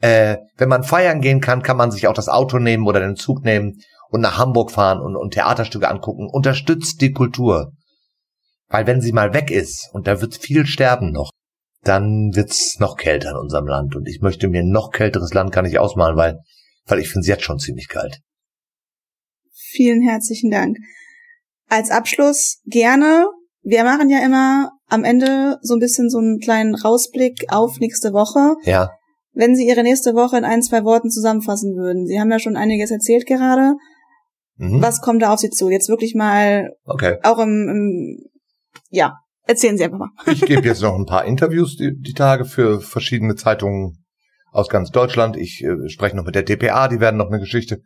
Äh, 0.00 0.38
wenn 0.56 0.68
man 0.68 0.82
feiern 0.82 1.20
gehen 1.20 1.40
kann, 1.40 1.62
kann 1.62 1.76
man 1.76 1.90
sich 1.90 2.08
auch 2.08 2.14
das 2.14 2.28
Auto 2.28 2.58
nehmen 2.58 2.86
oder 2.86 3.00
den 3.00 3.16
Zug 3.16 3.44
nehmen 3.44 3.80
und 4.10 4.20
nach 4.20 4.38
Hamburg 4.38 4.70
fahren 4.70 5.00
und, 5.00 5.16
und 5.16 5.32
Theaterstücke 5.32 5.88
angucken. 5.88 6.28
Unterstützt 6.30 7.00
die 7.00 7.12
Kultur. 7.12 7.72
Weil 8.68 8.86
wenn 8.86 9.00
sie 9.00 9.12
mal 9.12 9.34
weg 9.34 9.50
ist, 9.50 9.88
und 9.92 10.06
da 10.06 10.20
wird 10.20 10.36
viel 10.36 10.66
sterben 10.66 11.12
noch, 11.12 11.30
dann 11.82 12.34
wird's 12.34 12.78
noch 12.78 12.96
kälter 12.96 13.30
in 13.30 13.36
unserem 13.36 13.66
Land. 13.66 13.96
Und 13.96 14.06
ich 14.06 14.20
möchte 14.20 14.48
mir 14.48 14.60
ein 14.60 14.68
noch 14.68 14.90
kälteres 14.90 15.32
Land 15.32 15.52
gar 15.52 15.62
nicht 15.62 15.78
ausmalen, 15.78 16.16
weil, 16.16 16.38
weil 16.86 17.00
ich 17.00 17.08
finde 17.08 17.22
es 17.22 17.28
jetzt 17.28 17.44
schon 17.44 17.58
ziemlich 17.58 17.88
kalt. 17.88 18.20
Vielen 19.52 20.02
herzlichen 20.02 20.50
Dank. 20.50 20.76
Als 21.68 21.90
Abschluss 21.90 22.60
gerne. 22.66 23.26
Wir 23.62 23.84
machen 23.84 24.08
ja 24.08 24.24
immer 24.24 24.72
am 24.88 25.04
Ende 25.04 25.58
so 25.62 25.74
ein 25.74 25.80
bisschen 25.80 26.10
so 26.10 26.18
einen 26.18 26.38
kleinen 26.38 26.74
Rausblick 26.74 27.46
auf 27.48 27.78
nächste 27.78 28.12
Woche. 28.12 28.56
Ja. 28.64 28.90
Wenn 29.32 29.54
Sie 29.54 29.66
Ihre 29.66 29.82
nächste 29.82 30.14
Woche 30.14 30.38
in 30.38 30.44
ein, 30.44 30.62
zwei 30.62 30.84
Worten 30.84 31.10
zusammenfassen 31.10 31.76
würden. 31.76 32.06
Sie 32.06 32.18
haben 32.18 32.30
ja 32.30 32.40
schon 32.40 32.56
einiges 32.56 32.90
erzählt 32.90 33.26
gerade. 33.26 33.76
Mhm. 34.60 34.82
Was 34.82 35.00
kommt 35.00 35.22
da 35.22 35.32
auf 35.32 35.40
Sie 35.40 35.48
zu? 35.48 35.70
Jetzt 35.70 35.88
wirklich 35.88 36.14
mal 36.14 36.70
okay. 36.84 37.16
auch 37.22 37.38
im, 37.38 37.66
im 37.68 38.18
ja, 38.90 39.14
erzählen 39.46 39.78
Sie 39.78 39.84
einfach 39.84 39.98
mal. 39.98 40.10
ich 40.26 40.40
gebe 40.46 40.66
jetzt 40.68 40.82
noch 40.82 40.94
ein 40.94 41.06
paar 41.06 41.24
Interviews 41.24 41.76
die, 41.76 41.98
die 41.98 42.12
Tage 42.12 42.44
für 42.44 42.82
verschiedene 42.82 43.36
Zeitungen 43.36 44.04
aus 44.52 44.68
ganz 44.68 44.90
Deutschland. 44.90 45.38
Ich 45.38 45.64
äh, 45.64 45.88
spreche 45.88 46.14
noch 46.14 46.26
mit 46.26 46.34
der 46.34 46.42
DPA, 46.42 46.88
die 46.88 47.00
werden 47.00 47.16
noch 47.16 47.28
eine 47.28 47.38
Geschichte 47.38 47.80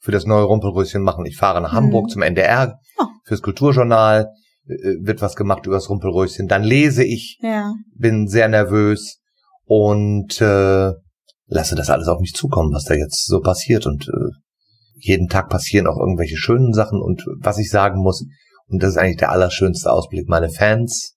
für 0.00 0.12
das 0.12 0.26
neue 0.26 0.44
Rumpelröschen 0.44 1.02
machen. 1.02 1.24
Ich 1.24 1.38
fahre 1.38 1.62
nach 1.62 1.72
mhm. 1.72 1.76
Hamburg 1.76 2.10
zum 2.10 2.20
NDR 2.20 2.78
oh. 2.98 3.04
fürs 3.24 3.40
Kulturjournal, 3.40 4.28
äh, 4.66 4.74
wird 5.00 5.22
was 5.22 5.34
gemacht 5.34 5.64
über 5.64 5.76
das 5.76 5.88
Rumpelröschen. 5.88 6.46
Dann 6.46 6.62
lese 6.62 7.04
ich, 7.04 7.38
ja. 7.40 7.72
bin 7.96 8.28
sehr 8.28 8.48
nervös 8.48 9.22
und 9.64 10.42
äh, 10.42 10.92
lasse 11.46 11.74
das 11.74 11.88
alles 11.88 12.08
auf 12.08 12.20
mich 12.20 12.34
zukommen, 12.34 12.74
was 12.74 12.84
da 12.84 12.92
jetzt 12.92 13.24
so 13.24 13.40
passiert 13.40 13.86
und 13.86 14.06
äh, 14.08 14.37
jeden 14.98 15.28
Tag 15.28 15.48
passieren 15.48 15.86
auch 15.86 15.98
irgendwelche 15.98 16.36
schönen 16.36 16.72
Sachen 16.72 17.00
und 17.00 17.24
was 17.38 17.58
ich 17.58 17.70
sagen 17.70 18.00
muss, 18.00 18.26
und 18.66 18.82
das 18.82 18.90
ist 18.90 18.98
eigentlich 18.98 19.16
der 19.16 19.30
allerschönste 19.30 19.90
Ausblick, 19.90 20.28
meine 20.28 20.50
Fans, 20.50 21.16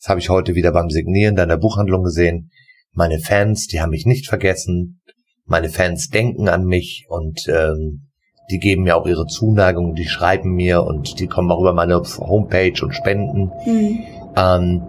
das 0.00 0.08
habe 0.08 0.20
ich 0.20 0.30
heute 0.30 0.54
wieder 0.54 0.72
beim 0.72 0.90
Signieren 0.90 1.36
deiner 1.36 1.56
Buchhandlung 1.56 2.02
gesehen, 2.04 2.50
meine 2.92 3.18
Fans, 3.18 3.66
die 3.66 3.80
haben 3.80 3.90
mich 3.90 4.06
nicht 4.06 4.28
vergessen, 4.28 5.00
meine 5.46 5.68
Fans 5.68 6.08
denken 6.08 6.48
an 6.48 6.64
mich 6.64 7.06
und 7.08 7.46
ähm, 7.48 8.08
die 8.50 8.58
geben 8.58 8.82
mir 8.82 8.96
auch 8.96 9.06
ihre 9.06 9.26
Zuneigung, 9.26 9.94
die 9.94 10.06
schreiben 10.06 10.50
mir 10.54 10.82
und 10.84 11.18
die 11.20 11.26
kommen 11.26 11.50
auch 11.50 11.60
über 11.60 11.72
meine 11.72 12.00
Homepage 12.18 12.82
und 12.82 12.94
spenden. 12.94 13.50
Mhm. 13.66 13.98
Ähm, 14.36 14.82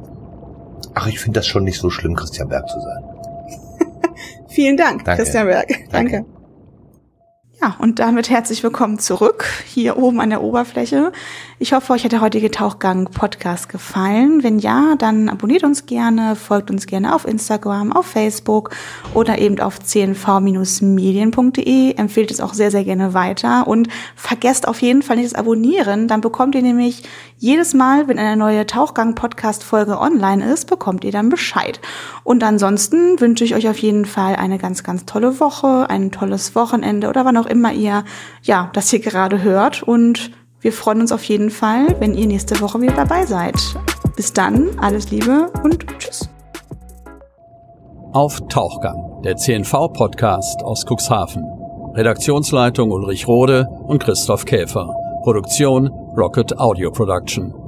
ach, 0.93 1.07
ich 1.07 1.19
finde 1.19 1.39
das 1.39 1.47
schon 1.47 1.63
nicht 1.63 1.79
so 1.79 1.89
schlimm, 1.89 2.15
Christian 2.15 2.49
Berg 2.49 2.67
zu 2.67 2.79
sein. 2.79 3.03
Vielen 4.47 4.77
Dank, 4.77 5.05
Danke. 5.05 5.23
Christian 5.23 5.47
Berg. 5.47 5.67
Danke. 5.91 6.11
Danke. 6.11 6.34
Ja, 7.65 7.75
und 7.80 7.97
damit 7.97 8.30
herzlich 8.30 8.62
willkommen 8.62 8.99
zurück 8.99 9.45
hier 9.65 9.97
oben 9.97 10.21
an 10.21 10.30
der 10.30 10.43
Oberfläche. 10.43 11.12
Ich 11.58 11.73
hoffe, 11.73 11.93
euch 11.93 12.04
hat 12.04 12.12
der 12.12 12.21
heutige 12.21 12.51
Tauchgang-Podcast 12.51 13.69
gefallen. 13.69 14.43
Wenn 14.43 14.60
ja, 14.60 14.93
dann 14.99 15.30
abonniert 15.30 15.63
uns 15.63 15.88
gerne, 15.88 16.36
folgt 16.36 16.69
uns 16.69 16.86
gerne 16.86 17.15
auf 17.15 17.25
Instagram, 17.25 17.91
auf 17.91 18.06
Facebook 18.06 18.69
oder 19.15 19.39
eben 19.39 19.60
auf 19.60 19.80
cnv-medien.de. 19.80 21.95
Empfehlt 21.95 22.30
es 22.30 22.39
auch 22.39 22.54
sehr, 22.54 22.69
sehr 22.69 22.84
gerne 22.84 23.15
weiter 23.15 23.67
und 23.67 23.88
vergesst 24.15 24.67
auf 24.67 24.84
jeden 24.84 25.01
Fall 25.01 25.15
nicht 25.15 25.32
das 25.32 25.39
Abonnieren. 25.39 26.08
Dann 26.08 26.21
bekommt 26.21 26.54
ihr 26.54 26.62
nämlich 26.62 27.01
jedes 27.38 27.73
Mal, 27.73 28.08
wenn 28.08 28.19
eine 28.19 28.38
neue 28.38 28.65
Tauchgang-Podcast-Folge 28.65 29.99
online 29.99 30.54
ist, 30.54 30.65
bekommt 30.65 31.04
ihr 31.04 31.12
dann 31.12 31.30
Bescheid. 31.30 31.80
Und 32.23 32.43
ansonsten 32.43 33.19
wünsche 33.19 33.43
ich 33.43 33.56
euch 33.56 33.67
auf 33.67 33.78
jeden 33.78 34.06
Fall 34.06 34.36
eine 34.36 34.58
ganz, 34.58 34.84
ganz 34.84 35.06
tolle 35.06 35.39
Woche, 35.39 35.89
ein 35.89 36.12
tolles 36.12 36.56
Wochenende 36.56 37.10
oder 37.10 37.25
wann 37.25 37.38
auch 37.38 37.45
immer 37.55 37.73
ihr, 37.73 38.03
ja, 38.43 38.69
das 38.73 38.89
hier 38.89 38.99
gerade 38.99 39.41
hört 39.41 39.81
und 39.81 40.31
wir 40.61 40.73
freuen 40.73 41.01
uns 41.01 41.11
auf 41.11 41.23
jeden 41.23 41.49
Fall, 41.49 41.95
wenn 41.99 42.13
ihr 42.13 42.27
nächste 42.27 42.59
Woche 42.61 42.81
wieder 42.81 42.93
dabei 42.93 43.25
seid. 43.25 43.55
Bis 44.15 44.33
dann, 44.33 44.69
alles 44.79 45.11
Liebe 45.11 45.51
und 45.63 45.85
tschüss. 45.99 46.29
Auf 48.13 48.39
Tauchgang, 48.47 49.21
der 49.23 49.35
CNV-Podcast 49.35 50.63
aus 50.63 50.85
Cuxhaven. 50.85 51.43
Redaktionsleitung 51.95 52.91
Ulrich 52.91 53.27
Rode 53.27 53.67
und 53.87 54.03
Christoph 54.03 54.45
Käfer. 54.45 54.93
Produktion 55.23 55.87
Rocket 56.17 56.57
Audio 56.59 56.91
Production. 56.91 57.64